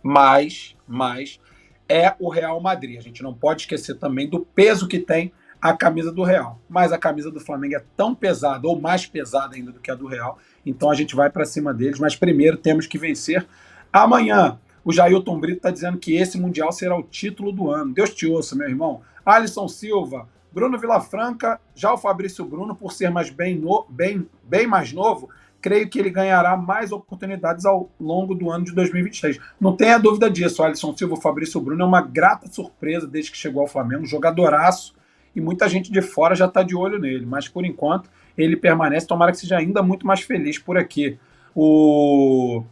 mas, 0.04 0.76
mas 0.88 1.40
é 1.88 2.16
o 2.20 2.30
Real 2.30 2.60
Madrid. 2.60 2.98
A 2.98 3.02
gente 3.02 3.22
não 3.22 3.34
pode 3.34 3.62
esquecer 3.62 3.96
também 3.96 4.30
do 4.30 4.40
peso 4.40 4.88
que 4.88 5.00
tem 5.00 5.32
a 5.62 5.74
camisa 5.74 6.12
do 6.12 6.24
Real. 6.24 6.60
Mas 6.68 6.92
a 6.92 6.98
camisa 6.98 7.30
do 7.30 7.40
Flamengo 7.40 7.76
é 7.76 7.84
tão 7.96 8.16
pesada, 8.16 8.68
ou 8.68 8.80
mais 8.80 9.06
pesada 9.06 9.56
ainda 9.56 9.72
do 9.72 9.80
que 9.80 9.92
a 9.92 9.96
do 9.96 10.08
Real, 10.08 10.40
então 10.66 10.90
a 10.90 10.96
gente 10.96 11.16
vai 11.16 11.30
para 11.30 11.46
cima 11.46 11.74
deles. 11.74 12.00
Mas 12.00 12.16
primeiro 12.16 12.58
temos 12.58 12.88
que 12.88 12.98
vencer 12.98 13.46
amanhã. 13.94 14.60
O 14.84 14.92
Jailton 14.92 15.40
Brito 15.40 15.58
está 15.58 15.70
dizendo 15.70 16.00
que 16.00 16.16
esse 16.16 16.40
Mundial 16.40 16.72
será 16.72 16.98
o 16.98 17.04
título 17.04 17.52
do 17.52 17.70
ano. 17.70 17.94
Deus 17.94 18.12
te 18.12 18.26
ouça, 18.26 18.56
meu 18.56 18.68
irmão. 18.68 19.02
Alisson 19.24 19.68
Silva, 19.68 20.28
Bruno 20.52 20.80
Vilafranca, 20.80 21.62
já 21.76 21.94
o 21.94 21.98
Fabrício 21.98 22.44
Bruno, 22.44 22.76
por 22.76 22.92
ser 22.92 23.12
mais 23.12 23.30
bem, 23.30 23.56
no, 23.56 23.86
bem, 23.88 24.28
bem 24.44 24.66
mais 24.66 24.92
novo, 24.92 25.30
creio 25.62 25.90
que 25.90 26.00
ele 26.00 26.10
ganhará 26.10 26.58
mais 26.58 26.92
oportunidades 26.92 27.66
ao 27.66 27.90
longo 28.00 28.34
do 28.34 28.50
ano 28.50 28.66
de 28.66 28.74
2023. 28.74 29.40
Não 29.60 29.76
tenha 29.76 29.98
dúvida 29.98 30.30
disso, 30.30 30.64
Alisson 30.64 30.96
Silva, 30.96 31.14
o 31.14 31.22
Fabrício 31.22 31.62
Bruno 31.62 31.84
é 31.84 31.86
uma 31.86 32.02
grata 32.02 32.48
surpresa 32.52 33.08
desde 33.08 33.32
que 33.32 33.38
chegou 33.38 33.62
ao 33.62 33.68
Flamengo, 33.68 34.06
jogadoraço, 34.06 34.96
e 35.36 35.40
muita 35.40 35.70
gente 35.70 35.92
de 35.92 36.02
fora 36.02 36.36
já 36.36 36.46
está 36.46 36.64
de 36.64 36.76
olho 36.76 37.00
nele, 37.00 37.26
mas 37.26 37.48
por 37.48 37.66
enquanto 37.66 38.10
ele 38.38 38.58
permanece, 38.58 39.08
tomara 39.08 39.32
que 39.32 39.38
seja 39.38 39.58
ainda 39.58 39.82
muito 39.82 40.06
mais 40.06 40.22
feliz 40.22 40.58
por 40.58 40.78
aqui. 40.78 41.18
O 41.56 42.64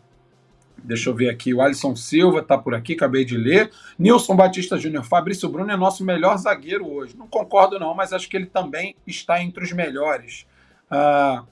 Deixa 0.84 1.10
eu 1.10 1.16
ver 1.16 1.30
aqui. 1.30 1.54
O 1.54 1.62
Alisson 1.62 1.96
Silva 1.96 2.40
está 2.40 2.58
por 2.58 2.74
aqui, 2.74 2.94
acabei 2.94 3.26
de 3.26 3.38
ler. 3.38 3.72
Nilson 3.98 4.36
Batista 4.36 4.78
Júnior. 4.78 5.04
Fabrício 5.04 5.50
Bruno 5.50 5.72
é 5.72 5.78
nosso 5.78 6.04
melhor 6.04 6.38
zagueiro 6.38 6.90
hoje. 6.90 7.16
Não 7.18 7.28
concordo, 7.28 7.80
não, 7.80 7.94
mas 7.94 8.14
acho 8.14 8.30
que 8.30 8.38
ele 8.38 8.46
também 8.46 8.96
está 9.06 9.42
entre 9.42 9.64
os 9.64 9.72
melhores. 9.72 10.46
Ah, 10.90 11.44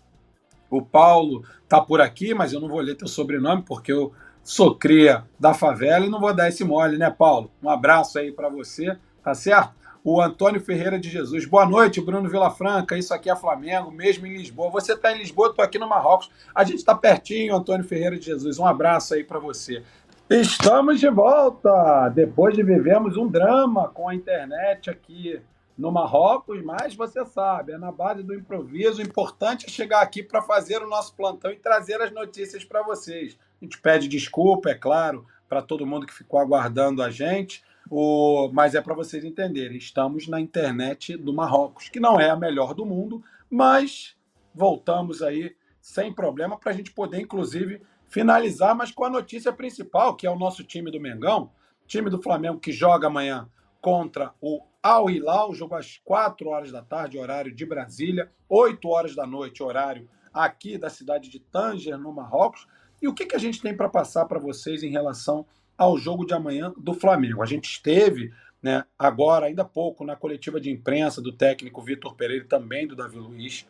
o 0.69 0.81
Paulo 0.81 1.43
está 1.63 1.81
por 1.81 2.01
aqui, 2.01 2.33
mas 2.33 2.53
eu 2.53 2.59
não 2.59 2.67
vou 2.67 2.79
ler 2.79 2.95
teu 2.95 3.07
sobrenome, 3.07 3.63
porque 3.63 3.91
eu 3.91 4.13
sou 4.43 4.75
cria 4.75 5.25
da 5.39 5.53
favela 5.53 6.05
e 6.05 6.09
não 6.09 6.19
vou 6.19 6.33
dar 6.33 6.47
esse 6.47 6.63
mole, 6.63 6.97
né, 6.97 7.09
Paulo? 7.09 7.51
Um 7.61 7.69
abraço 7.69 8.19
aí 8.19 8.31
para 8.31 8.49
você, 8.49 8.97
tá 9.23 9.33
certo? 9.33 9.77
o 10.09 10.21
Antônio 10.21 10.61
Ferreira 10.61 10.97
de 10.97 11.09
Jesus. 11.09 11.45
Boa 11.45 11.65
noite, 11.65 11.99
Bruno 11.99 12.29
Vilafranca. 12.29 12.97
Isso 12.97 13.13
aqui 13.13 13.29
é 13.29 13.35
Flamengo, 13.35 13.91
mesmo 13.91 14.25
em 14.25 14.37
Lisboa. 14.37 14.71
Você 14.71 14.93
está 14.93 15.11
em 15.11 15.17
Lisboa, 15.17 15.49
estou 15.49 15.65
aqui 15.65 15.77
no 15.77 15.85
Marrocos. 15.85 16.31
A 16.55 16.63
gente 16.63 16.77
está 16.77 16.95
pertinho, 16.95 17.53
Antônio 17.53 17.85
Ferreira 17.85 18.17
de 18.17 18.25
Jesus. 18.25 18.57
Um 18.57 18.65
abraço 18.65 19.15
aí 19.15 19.25
para 19.25 19.37
você. 19.37 19.83
Estamos 20.29 21.01
de 21.01 21.09
volta! 21.09 22.07
Depois 22.15 22.55
de 22.55 22.63
vivemos 22.63 23.17
um 23.17 23.27
drama 23.27 23.89
com 23.89 24.07
a 24.07 24.15
internet 24.15 24.89
aqui 24.89 25.41
no 25.77 25.91
Marrocos, 25.91 26.63
mas 26.63 26.95
você 26.95 27.23
sabe, 27.25 27.73
é 27.73 27.77
na 27.77 27.91
base 27.91 28.23
do 28.23 28.33
improviso. 28.33 28.99
O 28.99 29.05
importante 29.05 29.67
é 29.67 29.69
chegar 29.69 30.01
aqui 30.01 30.23
para 30.23 30.41
fazer 30.41 30.81
o 30.81 30.89
nosso 30.89 31.13
plantão 31.13 31.51
e 31.51 31.57
trazer 31.57 32.01
as 32.01 32.11
notícias 32.11 32.65
para 32.65 32.81
vocês. 32.81 33.37
A 33.61 33.65
gente 33.65 33.79
pede 33.79 34.07
desculpa, 34.07 34.71
é 34.71 34.75
claro, 34.75 35.25
para 35.47 35.61
todo 35.61 35.85
mundo 35.85 36.07
que 36.07 36.13
ficou 36.13 36.39
aguardando 36.39 37.03
a 37.03 37.11
gente. 37.11 37.63
O, 37.89 38.49
mas 38.51 38.75
é 38.75 38.81
para 38.81 38.95
vocês 38.95 39.23
entenderem, 39.23 39.77
estamos 39.77 40.27
na 40.27 40.41
internet 40.41 41.15
do 41.15 41.33
Marrocos, 41.33 41.87
que 41.87 41.99
não 41.99 42.19
é 42.19 42.29
a 42.29 42.35
melhor 42.35 42.73
do 42.73 42.85
mundo, 42.85 43.23
mas 43.49 44.15
voltamos 44.53 45.21
aí 45.21 45.55
sem 45.79 46.11
problema 46.11 46.57
para 46.57 46.71
a 46.71 46.75
gente 46.75 46.91
poder, 46.91 47.21
inclusive, 47.21 47.81
finalizar, 48.07 48.75
mas 48.75 48.91
com 48.91 49.05
a 49.05 49.09
notícia 49.09 49.53
principal, 49.53 50.15
que 50.15 50.27
é 50.27 50.29
o 50.29 50.37
nosso 50.37 50.63
time 50.63 50.91
do 50.91 50.99
Mengão, 50.99 51.49
time 51.85 52.09
do 52.09 52.21
Flamengo 52.21 52.59
que 52.59 52.73
joga 52.73 53.07
amanhã 53.07 53.47
contra 53.87 54.33
o 54.41 54.65
Al 54.83 55.09
Hilal, 55.09 55.55
jogo 55.55 55.73
às 55.73 55.97
4 56.03 56.49
horas 56.49 56.73
da 56.73 56.81
tarde, 56.81 57.17
horário 57.17 57.55
de 57.55 57.65
Brasília, 57.65 58.29
8 58.49 58.85
horas 58.85 59.15
da 59.15 59.25
noite, 59.25 59.63
horário 59.63 60.09
aqui 60.33 60.77
da 60.77 60.89
cidade 60.89 61.29
de 61.29 61.39
Tanger, 61.39 61.97
no 61.97 62.11
Marrocos. 62.11 62.67
E 63.01 63.07
o 63.07 63.13
que, 63.13 63.25
que 63.25 63.35
a 63.37 63.39
gente 63.39 63.61
tem 63.61 63.73
para 63.73 63.87
passar 63.87 64.25
para 64.25 64.39
vocês 64.39 64.83
em 64.83 64.89
relação 64.89 65.45
ao 65.77 65.97
jogo 65.97 66.25
de 66.25 66.33
amanhã 66.33 66.73
do 66.77 66.93
Flamengo. 66.93 67.41
A 67.41 67.45
gente 67.45 67.63
esteve 67.63 68.33
né, 68.61 68.83
agora, 68.99 69.45
ainda 69.45 69.61
há 69.61 69.65
pouco, 69.65 70.03
na 70.03 70.17
coletiva 70.17 70.59
de 70.59 70.69
imprensa 70.69 71.21
do 71.21 71.31
técnico 71.31 71.81
Vitor 71.81 72.13
Pereira 72.13 72.43
e 72.43 72.47
também 72.49 72.85
do 72.85 72.93
Davi 72.93 73.17
Luiz. 73.17 73.65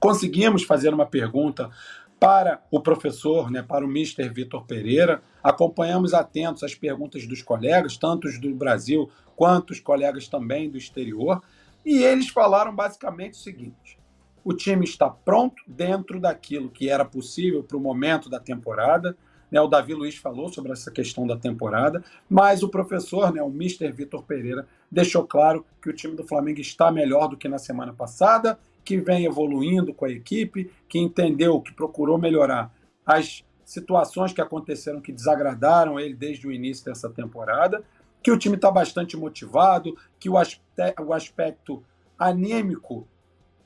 Conseguimos 0.00 0.62
fazer 0.62 0.94
uma 0.94 1.04
pergunta 1.04 1.70
para 2.18 2.62
o 2.70 2.80
professor, 2.80 3.50
né, 3.50 3.62
para 3.62 3.84
o 3.84 3.88
Mister 3.88 4.32
Vitor 4.32 4.64
Pereira. 4.64 5.22
Acompanhamos 5.42 6.14
atentos 6.14 6.62
as 6.62 6.74
perguntas 6.74 7.26
dos 7.26 7.42
colegas, 7.42 7.96
tanto 7.96 8.28
do 8.40 8.54
Brasil 8.54 9.10
quanto 9.34 9.70
os 9.70 9.80
colegas 9.80 10.26
também 10.28 10.70
do 10.70 10.78
exterior. 10.78 11.42
E 11.84 12.02
eles 12.02 12.28
falaram 12.28 12.74
basicamente 12.74 13.34
o 13.34 13.42
seguinte: 13.42 13.98
o 14.42 14.52
time 14.52 14.84
está 14.84 15.08
pronto 15.08 15.62
dentro 15.66 16.18
daquilo 16.18 16.70
que 16.70 16.88
era 16.88 17.04
possível 17.04 17.62
para 17.62 17.76
o 17.76 17.80
momento 17.80 18.28
da 18.30 18.40
temporada. 18.40 19.16
Né, 19.48 19.60
o 19.60 19.68
Davi 19.68 19.94
Luiz 19.94 20.16
falou 20.16 20.48
sobre 20.48 20.72
essa 20.72 20.90
questão 20.90 21.24
da 21.24 21.36
temporada, 21.36 22.02
mas 22.28 22.64
o 22.64 22.68
professor, 22.68 23.32
né, 23.32 23.40
o 23.40 23.48
Mr. 23.48 23.92
Vitor 23.92 24.24
Pereira, 24.24 24.66
deixou 24.90 25.24
claro 25.24 25.64
que 25.80 25.88
o 25.88 25.92
time 25.92 26.16
do 26.16 26.26
Flamengo 26.26 26.60
está 26.60 26.90
melhor 26.90 27.28
do 27.28 27.36
que 27.36 27.48
na 27.48 27.58
semana 27.58 27.92
passada, 27.92 28.58
que 28.86 28.98
vem 28.98 29.24
evoluindo 29.24 29.92
com 29.92 30.04
a 30.04 30.10
equipe, 30.10 30.70
que 30.88 30.96
entendeu, 30.96 31.60
que 31.60 31.74
procurou 31.74 32.16
melhorar 32.16 32.72
as 33.04 33.44
situações 33.64 34.32
que 34.32 34.40
aconteceram 34.40 35.00
que 35.00 35.10
desagradaram 35.10 35.98
ele 35.98 36.14
desde 36.14 36.46
o 36.46 36.52
início 36.52 36.84
dessa 36.84 37.10
temporada, 37.10 37.82
que 38.22 38.30
o 38.30 38.38
time 38.38 38.54
está 38.54 38.70
bastante 38.70 39.16
motivado, 39.16 39.98
que 40.20 40.30
o, 40.30 40.38
aspecto, 40.38 41.02
o 41.02 41.12
aspecto 41.12 41.82
anímico, 42.16 43.08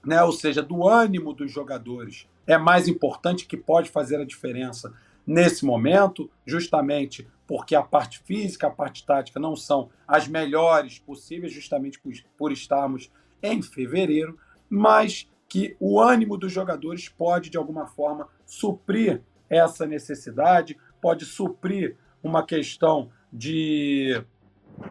né, 0.03 0.23
ou 0.23 0.33
seja, 0.33 0.63
do 0.63 0.89
ânimo 0.89 1.35
dos 1.35 1.53
jogadores, 1.53 2.27
é 2.47 2.57
mais 2.57 2.89
importante 2.89 3.47
que 3.47 3.59
pode 3.59 3.91
fazer 3.91 4.17
a 4.17 4.25
diferença 4.25 4.91
nesse 5.27 5.67
momento, 5.67 6.31
justamente 6.47 7.29
porque 7.47 7.75
a 7.75 7.83
parte 7.83 8.21
física, 8.21 8.69
a 8.69 8.71
parte 8.71 9.05
tática 9.05 9.39
não 9.39 9.55
são 9.55 9.91
as 10.09 10.27
melhores 10.27 10.99
possíveis, 10.99 11.53
justamente 11.53 12.01
por, 12.01 12.13
por 12.39 12.53
estarmos 12.53 13.11
em 13.43 13.61
fevereiro, 13.61 14.39
mas 14.71 15.29
que 15.49 15.77
o 15.81 16.01
ânimo 16.01 16.39
dos 16.39 16.53
jogadores 16.53 17.09
pode, 17.09 17.51
de 17.51 17.59
alguma 17.59 17.85
forma, 17.85 18.29
suprir 18.47 19.21
essa 19.49 19.85
necessidade, 19.85 20.79
pode 21.03 21.25
suprir 21.25 21.97
uma 22.23 22.47
questão 22.47 23.11
de, 23.33 24.23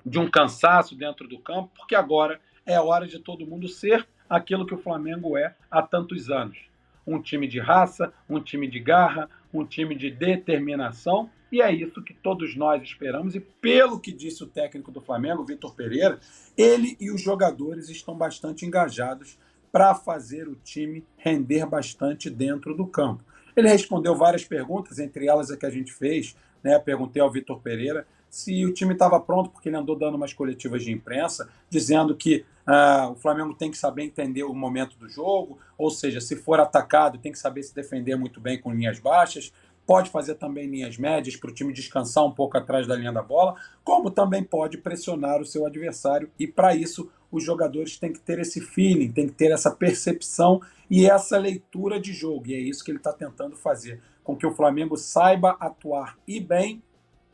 de 0.05 0.19
um 0.19 0.29
cansaço 0.29 0.95
dentro 0.95 1.29
do 1.29 1.39
campo, 1.39 1.71
porque 1.77 1.95
agora 1.95 2.41
é 2.65 2.79
hora 2.79 3.07
de 3.07 3.19
todo 3.19 3.47
mundo 3.47 3.69
ser 3.69 4.05
aquilo 4.29 4.65
que 4.65 4.73
o 4.73 4.81
Flamengo 4.81 5.37
é 5.37 5.55
há 5.71 5.81
tantos 5.81 6.29
anos. 6.29 6.57
Um 7.07 7.21
time 7.21 7.47
de 7.47 7.59
raça, 7.59 8.13
um 8.29 8.41
time 8.41 8.67
de 8.67 8.79
garra, 8.79 9.29
um 9.53 9.65
time 9.65 9.95
de 9.95 10.11
determinação, 10.11 11.29
e 11.51 11.61
é 11.61 11.71
isso 11.73 12.03
que 12.03 12.13
todos 12.13 12.55
nós 12.55 12.83
esperamos. 12.83 13.33
E 13.33 13.39
pelo 13.39 13.99
que 13.99 14.11
disse 14.11 14.43
o 14.43 14.47
técnico 14.47 14.91
do 14.91 15.01
Flamengo, 15.01 15.43
Vitor 15.43 15.73
Pereira, 15.73 16.19
ele 16.55 16.95
e 16.99 17.09
os 17.09 17.21
jogadores 17.21 17.89
estão 17.89 18.15
bastante 18.15 18.65
engajados 18.65 19.37
para 19.71 19.93
fazer 19.95 20.47
o 20.47 20.55
time 20.55 21.05
render 21.17 21.65
bastante 21.65 22.29
dentro 22.29 22.75
do 22.75 22.87
campo. 22.87 23.23
Ele 23.55 23.67
respondeu 23.67 24.15
várias 24.15 24.45
perguntas, 24.45 24.99
entre 24.99 25.27
elas 25.27 25.51
a 25.51 25.57
que 25.57 25.65
a 25.65 25.69
gente 25.69 25.91
fez. 25.91 26.35
Né? 26.63 26.77
Perguntei 26.79 27.21
ao 27.21 27.31
Vitor 27.31 27.59
Pereira 27.59 28.05
se 28.29 28.63
o 28.65 28.73
time 28.73 28.93
estava 28.93 29.19
pronto, 29.19 29.49
porque 29.49 29.69
ele 29.69 29.75
andou 29.75 29.97
dando 29.97 30.15
umas 30.15 30.33
coletivas 30.33 30.83
de 30.83 30.91
imprensa, 30.91 31.49
dizendo 31.69 32.15
que 32.15 32.45
ah, 32.65 33.09
o 33.11 33.15
Flamengo 33.15 33.55
tem 33.55 33.71
que 33.71 33.77
saber 33.77 34.03
entender 34.03 34.43
o 34.43 34.53
momento 34.53 34.95
do 34.97 35.09
jogo, 35.09 35.57
ou 35.77 35.89
seja, 35.89 36.21
se 36.21 36.35
for 36.35 36.59
atacado, 36.59 37.17
tem 37.17 37.31
que 37.31 37.39
saber 37.39 37.63
se 37.63 37.73
defender 37.73 38.15
muito 38.15 38.39
bem 38.39 38.61
com 38.61 38.71
linhas 38.71 38.99
baixas 38.99 39.51
pode 39.89 40.11
fazer 40.11 40.35
também 40.35 40.67
linhas 40.67 40.99
médias 40.99 41.35
para 41.35 41.49
o 41.49 41.53
time 41.53 41.73
descansar 41.73 42.23
um 42.23 42.29
pouco 42.29 42.55
atrás 42.55 42.85
da 42.85 42.95
linha 42.95 43.11
da 43.11 43.23
bola, 43.23 43.55
como 43.83 44.11
também 44.11 44.43
pode 44.43 44.77
pressionar 44.77 45.41
o 45.41 45.45
seu 45.45 45.65
adversário. 45.65 46.29
E 46.37 46.45
para 46.45 46.75
isso, 46.75 47.09
os 47.31 47.43
jogadores 47.43 47.97
têm 47.97 48.13
que 48.13 48.19
ter 48.19 48.37
esse 48.37 48.61
feeling, 48.61 49.11
têm 49.11 49.25
que 49.25 49.33
ter 49.33 49.51
essa 49.51 49.71
percepção 49.71 50.61
e 50.91 51.09
essa 51.09 51.39
leitura 51.39 51.99
de 51.99 52.13
jogo. 52.13 52.49
E 52.49 52.53
é 52.53 52.59
isso 52.59 52.85
que 52.85 52.91
ele 52.91 52.99
está 52.99 53.11
tentando 53.11 53.55
fazer, 53.55 53.99
com 54.23 54.35
que 54.35 54.45
o 54.45 54.53
Flamengo 54.53 54.95
saiba 54.95 55.57
atuar 55.59 56.19
e 56.27 56.39
bem 56.39 56.83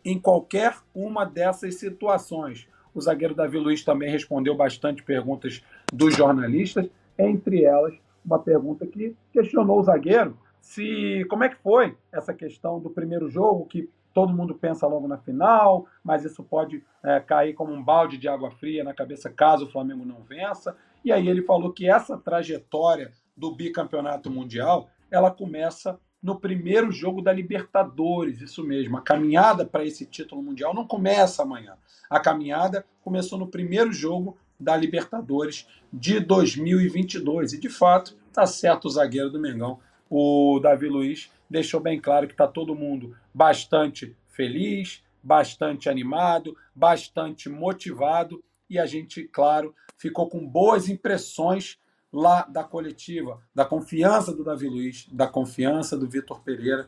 em 0.05 0.17
qualquer 0.17 0.77
uma 0.93 1.25
dessas 1.25 1.75
situações. 1.75 2.69
O 2.93 3.01
zagueiro 3.01 3.35
Davi 3.35 3.57
Luiz 3.57 3.83
também 3.83 4.09
respondeu 4.09 4.55
bastante 4.55 5.03
perguntas 5.03 5.61
dos 5.91 6.15
jornalistas, 6.15 6.87
entre 7.19 7.65
elas 7.65 7.95
uma 8.25 8.39
pergunta 8.39 8.87
que 8.87 9.13
questionou 9.33 9.81
o 9.81 9.83
zagueiro 9.83 10.37
se 10.65 11.23
como 11.29 11.43
é 11.43 11.49
que 11.49 11.57
foi 11.57 11.95
essa 12.11 12.33
questão 12.33 12.79
do 12.79 12.89
primeiro 12.89 13.29
jogo 13.29 13.67
que 13.67 13.87
todo 14.11 14.33
mundo 14.33 14.55
pensa 14.55 14.87
logo 14.87 15.07
na 15.07 15.19
final, 15.19 15.85
mas 16.03 16.25
isso 16.25 16.43
pode 16.43 16.83
é, 17.03 17.19
cair 17.19 17.53
como 17.53 17.71
um 17.71 17.83
balde 17.83 18.17
de 18.17 18.27
água 18.27 18.49
fria 18.49 18.83
na 18.83 18.91
cabeça 18.91 19.29
caso 19.29 19.65
o 19.65 19.71
Flamengo 19.71 20.03
não 20.03 20.23
vença. 20.23 20.75
E 21.03 21.11
aí 21.11 21.29
ele 21.29 21.43
falou 21.43 21.71
que 21.71 21.87
essa 21.87 22.17
trajetória 22.17 23.11
do 23.37 23.55
bicampeonato 23.55 24.31
mundial 24.31 24.89
ela 25.11 25.29
começa 25.29 25.99
no 26.19 26.39
primeiro 26.39 26.91
jogo 26.91 27.21
da 27.21 27.31
Libertadores, 27.31 28.41
isso 28.41 28.63
mesmo. 28.63 28.97
A 28.97 29.01
caminhada 29.01 29.67
para 29.67 29.85
esse 29.85 30.03
título 30.03 30.41
mundial 30.41 30.73
não 30.73 30.87
começa 30.87 31.43
amanhã. 31.43 31.77
A 32.09 32.19
caminhada 32.19 32.83
começou 33.03 33.37
no 33.37 33.47
primeiro 33.47 33.93
jogo 33.93 34.35
da 34.59 34.75
Libertadores 34.75 35.67
de 35.93 36.19
2022. 36.19 37.53
E 37.53 37.59
de 37.59 37.69
fato, 37.69 38.17
está 38.27 38.47
certo 38.47 38.85
o 38.85 38.89
zagueiro 38.89 39.29
do 39.29 39.39
Mengão 39.39 39.79
o 40.09 40.59
Davi 40.61 40.87
Luiz 40.87 41.31
deixou 41.49 41.79
bem 41.79 41.99
claro 41.99 42.27
que 42.27 42.33
está 42.33 42.47
todo 42.47 42.75
mundo 42.75 43.15
bastante 43.33 44.15
feliz, 44.29 45.03
bastante 45.21 45.89
animado, 45.89 46.55
bastante 46.73 47.49
motivado. 47.49 48.43
E 48.69 48.79
a 48.79 48.85
gente, 48.85 49.23
claro, 49.23 49.73
ficou 49.97 50.29
com 50.29 50.45
boas 50.45 50.89
impressões 50.89 51.77
lá 52.11 52.43
da 52.43 52.63
coletiva, 52.63 53.41
da 53.53 53.65
confiança 53.65 54.33
do 54.33 54.43
Davi 54.43 54.67
Luiz, 54.67 55.07
da 55.11 55.27
confiança 55.27 55.97
do 55.97 56.07
Vitor 56.07 56.39
Pereira, 56.41 56.87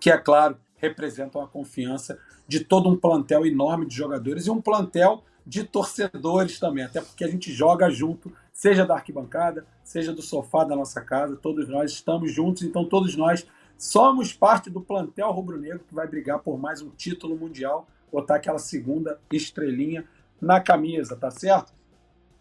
que 0.00 0.10
é 0.10 0.16
claro, 0.16 0.58
representam 0.76 1.42
a 1.42 1.48
confiança 1.48 2.18
de 2.48 2.60
todo 2.60 2.88
um 2.88 2.96
plantel 2.96 3.44
enorme 3.44 3.86
de 3.86 3.94
jogadores 3.94 4.46
e 4.46 4.50
um 4.50 4.60
plantel 4.60 5.24
de 5.46 5.62
torcedores 5.62 6.58
também, 6.58 6.84
até 6.84 7.00
porque 7.00 7.24
a 7.24 7.28
gente 7.28 7.52
joga 7.52 7.88
junto 7.90 8.32
seja 8.56 8.86
da 8.86 8.94
arquibancada, 8.94 9.66
seja 9.84 10.14
do 10.14 10.22
sofá 10.22 10.64
da 10.64 10.74
nossa 10.74 11.02
casa, 11.02 11.36
todos 11.36 11.68
nós 11.68 11.92
estamos 11.92 12.32
juntos, 12.32 12.62
então 12.62 12.88
todos 12.88 13.14
nós 13.14 13.46
somos 13.76 14.32
parte 14.32 14.70
do 14.70 14.80
plantel 14.80 15.30
rubro-negro 15.30 15.84
que 15.86 15.94
vai 15.94 16.08
brigar 16.08 16.38
por 16.38 16.58
mais 16.58 16.80
um 16.80 16.88
título 16.88 17.36
mundial, 17.36 17.86
botar 18.10 18.36
aquela 18.36 18.58
segunda 18.58 19.20
estrelinha 19.30 20.08
na 20.40 20.58
camisa, 20.58 21.14
tá 21.14 21.30
certo? 21.30 21.74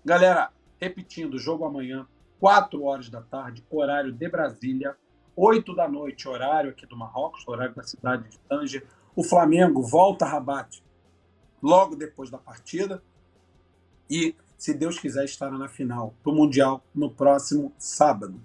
Galera, 0.06 0.52
repetindo, 0.80 1.38
jogo 1.38 1.66
amanhã, 1.66 2.08
4 2.40 2.82
horas 2.82 3.10
da 3.10 3.22
tarde, 3.22 3.62
horário 3.70 4.14
de 4.14 4.30
Brasília, 4.30 4.96
8 5.36 5.76
da 5.76 5.86
noite, 5.86 6.30
horário 6.30 6.70
aqui 6.70 6.86
do 6.86 6.96
Marrocos, 6.96 7.46
horário 7.46 7.76
da 7.76 7.84
cidade 7.84 8.30
de 8.30 8.40
Tanger. 8.40 8.88
O 9.14 9.22
Flamengo 9.22 9.82
volta 9.82 10.24
a 10.24 10.30
Rabat 10.30 10.82
logo 11.62 11.94
depois 11.94 12.30
da 12.30 12.38
partida 12.38 13.04
e 14.10 14.34
se 14.58 14.74
Deus 14.74 14.98
quiser, 14.98 15.26
estará 15.26 15.58
na 15.58 15.68
final 15.68 16.14
do 16.24 16.34
Mundial 16.34 16.84
no 16.94 17.10
próximo 17.10 17.74
sábado. 17.78 18.40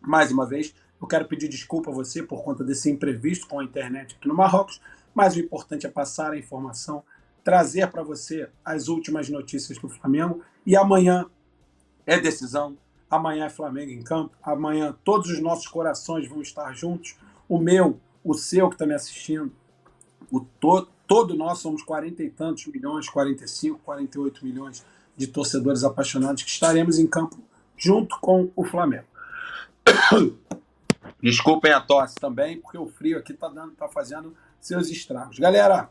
Mais 0.00 0.30
uma 0.30 0.46
vez, 0.46 0.74
eu 1.00 1.06
quero 1.06 1.26
pedir 1.26 1.48
desculpa 1.48 1.90
a 1.90 1.94
você 1.94 2.22
por 2.22 2.42
conta 2.42 2.62
desse 2.62 2.90
imprevisto 2.90 3.46
com 3.46 3.58
a 3.58 3.64
internet 3.64 4.16
aqui 4.16 4.28
no 4.28 4.34
Marrocos, 4.34 4.80
mas 5.14 5.34
o 5.34 5.40
importante 5.40 5.86
é 5.86 5.90
passar 5.90 6.32
a 6.32 6.38
informação, 6.38 7.02
trazer 7.42 7.90
para 7.90 8.02
você 8.02 8.48
as 8.64 8.88
últimas 8.88 9.28
notícias 9.28 9.78
do 9.78 9.88
Flamengo 9.88 10.42
e 10.64 10.76
amanhã 10.76 11.26
é 12.06 12.18
decisão, 12.18 12.76
amanhã 13.10 13.46
é 13.46 13.50
Flamengo 13.50 13.90
em 13.90 14.02
campo, 14.02 14.36
amanhã 14.42 14.96
todos 15.04 15.30
os 15.30 15.40
nossos 15.40 15.66
corações 15.66 16.28
vão 16.28 16.42
estar 16.42 16.72
juntos, 16.74 17.16
o 17.48 17.58
meu, 17.58 17.98
o 18.22 18.34
seu 18.34 18.68
que 18.68 18.74
está 18.74 18.86
me 18.86 18.94
assistindo, 18.94 19.52
o 20.30 20.40
todo, 20.40 20.88
todo 21.06 21.34
nós 21.34 21.58
somos 21.58 21.82
quarenta 21.82 22.22
e 22.22 22.30
tantos 22.30 22.66
milhões, 22.66 23.08
45, 23.08 23.80
48 23.80 24.44
milhões 24.44 24.84
de 25.20 25.26
torcedores 25.26 25.84
apaixonados 25.84 26.42
que 26.42 26.48
estaremos 26.48 26.98
em 26.98 27.06
campo 27.06 27.38
junto 27.76 28.18
com 28.20 28.50
o 28.56 28.64
Flamengo. 28.64 29.04
Desculpem 31.22 31.72
a 31.72 31.80
tosse 31.80 32.14
também, 32.14 32.58
porque 32.58 32.78
o 32.78 32.86
frio 32.86 33.18
aqui 33.18 33.32
está 33.32 33.50
tá 33.76 33.86
fazendo 33.86 34.34
seus 34.58 34.88
estragos. 34.88 35.38
Galera, 35.38 35.90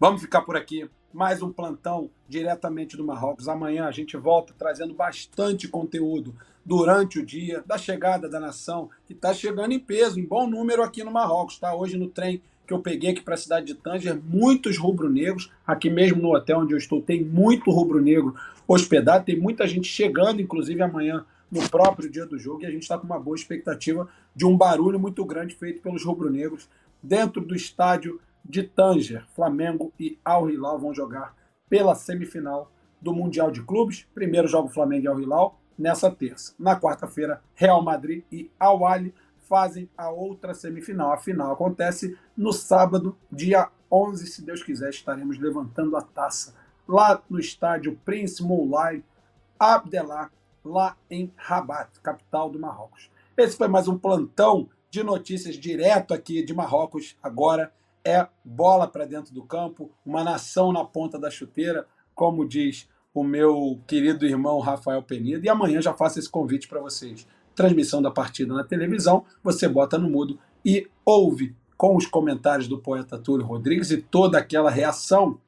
vamos 0.00 0.22
ficar 0.22 0.40
por 0.40 0.56
aqui. 0.56 0.88
Mais 1.12 1.42
um 1.42 1.52
plantão 1.52 2.10
diretamente 2.26 2.96
do 2.96 3.04
Marrocos. 3.04 3.48
Amanhã 3.48 3.84
a 3.84 3.90
gente 3.90 4.16
volta 4.16 4.54
trazendo 4.56 4.94
bastante 4.94 5.68
conteúdo 5.68 6.34
durante 6.64 7.18
o 7.18 7.24
dia 7.24 7.62
da 7.66 7.76
chegada 7.76 8.30
da 8.30 8.40
nação, 8.40 8.88
que 9.06 9.12
está 9.12 9.34
chegando 9.34 9.72
em 9.72 9.78
peso, 9.78 10.18
em 10.18 10.24
bom 10.24 10.46
número 10.46 10.82
aqui 10.82 11.04
no 11.04 11.10
Marrocos. 11.10 11.54
Está 11.54 11.74
hoje 11.74 11.98
no 11.98 12.08
trem 12.08 12.42
que 12.66 12.72
eu 12.72 12.80
peguei 12.80 13.10
aqui 13.10 13.22
para 13.22 13.34
a 13.34 13.38
cidade 13.38 13.66
de 13.66 13.74
Tanger, 13.74 14.18
muitos 14.22 14.76
rubro-negros. 14.76 15.50
Aqui 15.66 15.88
mesmo 15.88 16.20
no 16.20 16.34
hotel 16.34 16.60
onde 16.60 16.74
eu 16.74 16.78
estou, 16.78 17.00
tem 17.00 17.22
muito 17.22 17.70
rubro-negro 17.70 18.34
hospedado, 18.66 19.24
tem 19.24 19.38
muita 19.38 19.66
gente 19.66 19.88
chegando, 19.88 20.42
inclusive 20.42 20.82
amanhã, 20.82 21.24
no 21.50 21.68
próprio 21.68 22.10
dia 22.10 22.26
do 22.26 22.38
jogo, 22.38 22.62
e 22.62 22.66
a 22.66 22.70
gente 22.70 22.82
está 22.82 22.98
com 22.98 23.06
uma 23.06 23.20
boa 23.20 23.36
expectativa 23.36 24.08
de 24.34 24.44
um 24.44 24.56
barulho 24.56 24.98
muito 24.98 25.24
grande 25.24 25.54
feito 25.54 25.80
pelos 25.80 26.04
rubro-negros 26.04 26.68
dentro 27.00 27.40
do 27.40 27.54
estádio 27.54 28.20
de 28.44 28.64
Tanger. 28.64 29.24
Flamengo 29.34 29.92
e 29.98 30.18
Al 30.24 30.50
Hilal 30.50 30.78
vão 30.78 30.92
jogar 30.92 31.36
pela 31.68 31.94
semifinal 31.94 32.72
do 33.00 33.12
Mundial 33.12 33.50
de 33.50 33.62
Clubes. 33.62 34.06
Primeiro 34.14 34.48
jogo 34.48 34.68
Flamengo 34.68 35.04
e 35.04 35.08
Al 35.08 35.20
Hilal 35.20 35.60
nessa 35.78 36.10
terça. 36.10 36.54
Na 36.58 36.78
quarta-feira, 36.78 37.40
Real 37.54 37.82
Madrid 37.82 38.24
e 38.32 38.50
Al 38.58 38.84
Ahly 38.84 39.14
fazem 39.48 39.88
a 39.96 40.10
outra 40.10 40.54
semifinal. 40.54 41.12
A 41.12 41.16
final 41.16 41.52
acontece 41.52 42.18
no 42.36 42.52
sábado, 42.52 43.16
dia 43.30 43.68
11, 43.90 44.26
se 44.26 44.42
Deus 44.42 44.62
quiser, 44.62 44.90
estaremos 44.90 45.38
levantando 45.38 45.96
a 45.96 46.02
taça 46.02 46.54
lá 46.88 47.22
no 47.28 47.38
estádio 47.38 47.98
Prince 48.04 48.42
Moulay 48.42 49.02
Abdellah, 49.58 50.30
lá 50.64 50.96
em 51.10 51.32
Rabat, 51.36 52.00
capital 52.00 52.50
do 52.50 52.58
Marrocos. 52.58 53.10
Esse 53.36 53.56
foi 53.56 53.68
mais 53.68 53.88
um 53.88 53.98
plantão 53.98 54.68
de 54.90 55.02
notícias 55.02 55.56
direto 55.56 56.12
aqui 56.12 56.44
de 56.44 56.54
Marrocos. 56.54 57.16
Agora 57.22 57.72
é 58.04 58.26
bola 58.44 58.86
para 58.86 59.04
dentro 59.04 59.32
do 59.32 59.42
campo, 59.42 59.90
uma 60.04 60.22
nação 60.22 60.72
na 60.72 60.84
ponta 60.84 61.18
da 61.18 61.30
chuteira, 61.30 61.86
como 62.14 62.46
diz 62.46 62.88
o 63.12 63.24
meu 63.24 63.80
querido 63.86 64.26
irmão 64.26 64.60
Rafael 64.60 65.02
Penido. 65.02 65.44
E 65.44 65.48
amanhã 65.48 65.80
já 65.80 65.94
faço 65.94 66.18
esse 66.18 66.28
convite 66.28 66.68
para 66.68 66.80
vocês 66.80 67.26
transmissão 67.56 68.00
da 68.00 68.10
partida 68.10 68.54
na 68.54 68.62
televisão, 68.62 69.24
você 69.42 69.66
bota 69.66 69.98
no 69.98 70.08
mudo 70.08 70.38
e 70.64 70.86
ouve 71.04 71.56
com 71.76 71.96
os 71.96 72.06
comentários 72.06 72.68
do 72.68 72.78
poeta 72.78 73.18
Túlio 73.18 73.44
Rodrigues 73.44 73.90
e 73.90 73.96
toda 73.96 74.38
aquela 74.38 74.70
reação 74.70 75.38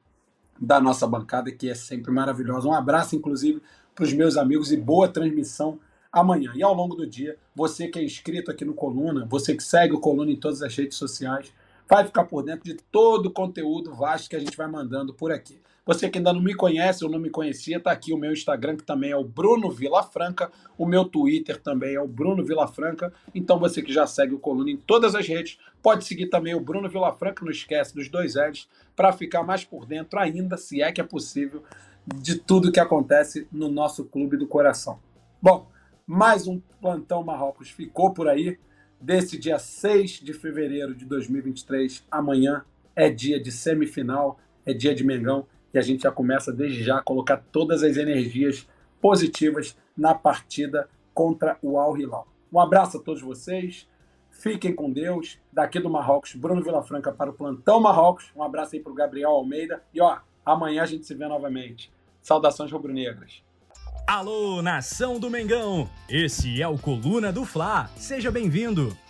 da 0.59 0.81
nossa 0.81 1.07
bancada, 1.07 1.51
que 1.51 1.69
é 1.69 1.75
sempre 1.75 2.11
maravilhosa. 2.11 2.67
Um 2.67 2.73
abraço, 2.73 3.15
inclusive, 3.15 3.61
para 3.95 4.03
os 4.03 4.13
meus 4.13 4.35
amigos 4.35 4.71
e 4.71 4.77
boa 4.77 5.07
transmissão 5.07 5.79
amanhã. 6.11 6.51
E 6.55 6.63
ao 6.63 6.73
longo 6.73 6.95
do 6.95 7.07
dia, 7.07 7.37
você 7.55 7.87
que 7.87 7.99
é 7.99 8.03
inscrito 8.03 8.51
aqui 8.51 8.65
no 8.65 8.73
Coluna, 8.73 9.25
você 9.29 9.55
que 9.55 9.63
segue 9.63 9.93
o 9.93 9.99
Coluna 9.99 10.31
em 10.31 10.35
todas 10.35 10.61
as 10.61 10.75
redes 10.75 10.97
sociais, 10.97 11.53
vai 11.87 12.05
ficar 12.05 12.25
por 12.25 12.43
dentro 12.43 12.63
de 12.63 12.75
todo 12.91 13.27
o 13.27 13.31
conteúdo 13.31 13.93
vasto 13.93 14.29
que 14.29 14.35
a 14.35 14.39
gente 14.39 14.57
vai 14.57 14.67
mandando 14.67 15.13
por 15.13 15.31
aqui. 15.31 15.59
Você 15.89 16.07
que 16.07 16.19
ainda 16.19 16.31
não 16.31 16.39
me 16.39 16.53
conhece 16.53 17.03
ou 17.03 17.09
não 17.09 17.17
me 17.17 17.31
conhecia, 17.31 17.77
está 17.77 17.91
aqui 17.91 18.13
o 18.13 18.17
meu 18.17 18.31
Instagram, 18.31 18.77
que 18.77 18.83
também 18.83 19.09
é 19.09 19.15
o 19.17 19.23
Bruno 19.23 19.71
Vilafranca. 19.71 20.51
O 20.77 20.85
meu 20.85 21.03
Twitter 21.03 21.59
também 21.59 21.95
é 21.95 21.99
o 21.99 22.07
Bruno 22.07 22.45
Vilafranca. 22.45 23.11
Então 23.33 23.57
você 23.57 23.81
que 23.81 23.91
já 23.91 24.05
segue 24.05 24.35
o 24.35 24.37
Coluna 24.37 24.69
em 24.69 24.77
todas 24.77 25.15
as 25.15 25.27
redes, 25.27 25.57
pode 25.81 26.05
seguir 26.05 26.27
também 26.27 26.53
o 26.53 26.59
Bruno 26.59 26.87
Vilafranca, 26.87 27.43
não 27.43 27.51
esquece 27.51 27.95
dos 27.95 28.07
dois 28.07 28.35
L's, 28.35 28.69
para 28.95 29.11
ficar 29.11 29.41
mais 29.41 29.63
por 29.65 29.87
dentro 29.87 30.19
ainda, 30.19 30.57
se 30.57 30.79
é 30.79 30.91
que 30.91 31.01
é 31.01 31.03
possível, 31.03 31.63
de 32.05 32.35
tudo 32.35 32.71
que 32.71 32.79
acontece 32.79 33.47
no 33.51 33.67
nosso 33.67 34.05
clube 34.05 34.37
do 34.37 34.45
coração. 34.45 34.99
Bom, 35.41 35.71
mais 36.05 36.45
um 36.45 36.61
plantão 36.79 37.23
Marrocos 37.23 37.71
ficou 37.71 38.13
por 38.13 38.27
aí. 38.27 38.59
Desse 39.01 39.39
dia 39.39 39.57
6 39.57 40.21
de 40.21 40.33
fevereiro 40.33 40.93
de 40.93 41.05
2023, 41.05 42.05
amanhã 42.11 42.63
é 42.95 43.09
dia 43.09 43.41
de 43.41 43.51
semifinal, 43.51 44.39
é 44.63 44.71
dia 44.71 44.93
de 44.93 45.03
Mengão 45.03 45.47
e 45.73 45.77
a 45.77 45.81
gente 45.81 46.03
já 46.03 46.11
começa 46.11 46.51
desde 46.51 46.83
já 46.83 46.97
a 46.97 47.01
colocar 47.01 47.37
todas 47.51 47.83
as 47.83 47.97
energias 47.97 48.67
positivas 49.01 49.77
na 49.95 50.13
partida 50.13 50.89
contra 51.13 51.57
o 51.61 51.77
Al 51.77 51.97
Hilal. 51.97 52.27
Um 52.51 52.59
abraço 52.59 52.97
a 52.97 52.99
todos 53.01 53.21
vocês. 53.21 53.87
Fiquem 54.29 54.73
com 54.73 54.91
Deus. 54.91 55.37
Daqui 55.51 55.79
do 55.79 55.89
Marrocos, 55.89 56.33
Bruno 56.33 56.63
Vilafranca 56.63 57.11
para 57.11 57.29
o 57.29 57.33
Plantão 57.33 57.79
Marrocos. 57.79 58.31
Um 58.35 58.43
abraço 58.43 58.75
aí 58.75 58.81
para 58.81 58.91
o 58.91 58.95
Gabriel 58.95 59.31
Almeida. 59.31 59.83
E 59.93 60.01
ó, 60.01 60.17
amanhã 60.45 60.83
a 60.83 60.85
gente 60.85 61.05
se 61.05 61.13
vê 61.13 61.27
novamente. 61.27 61.91
Saudações 62.21 62.71
rubro-negras. 62.71 63.43
Alô, 64.07 64.61
nação 64.61 65.19
do 65.19 65.29
Mengão! 65.29 65.87
Esse 66.09 66.61
é 66.61 66.67
o 66.67 66.79
Coluna 66.79 67.31
do 67.31 67.45
Fla. 67.45 67.89
Seja 67.95 68.31
bem-vindo. 68.31 68.95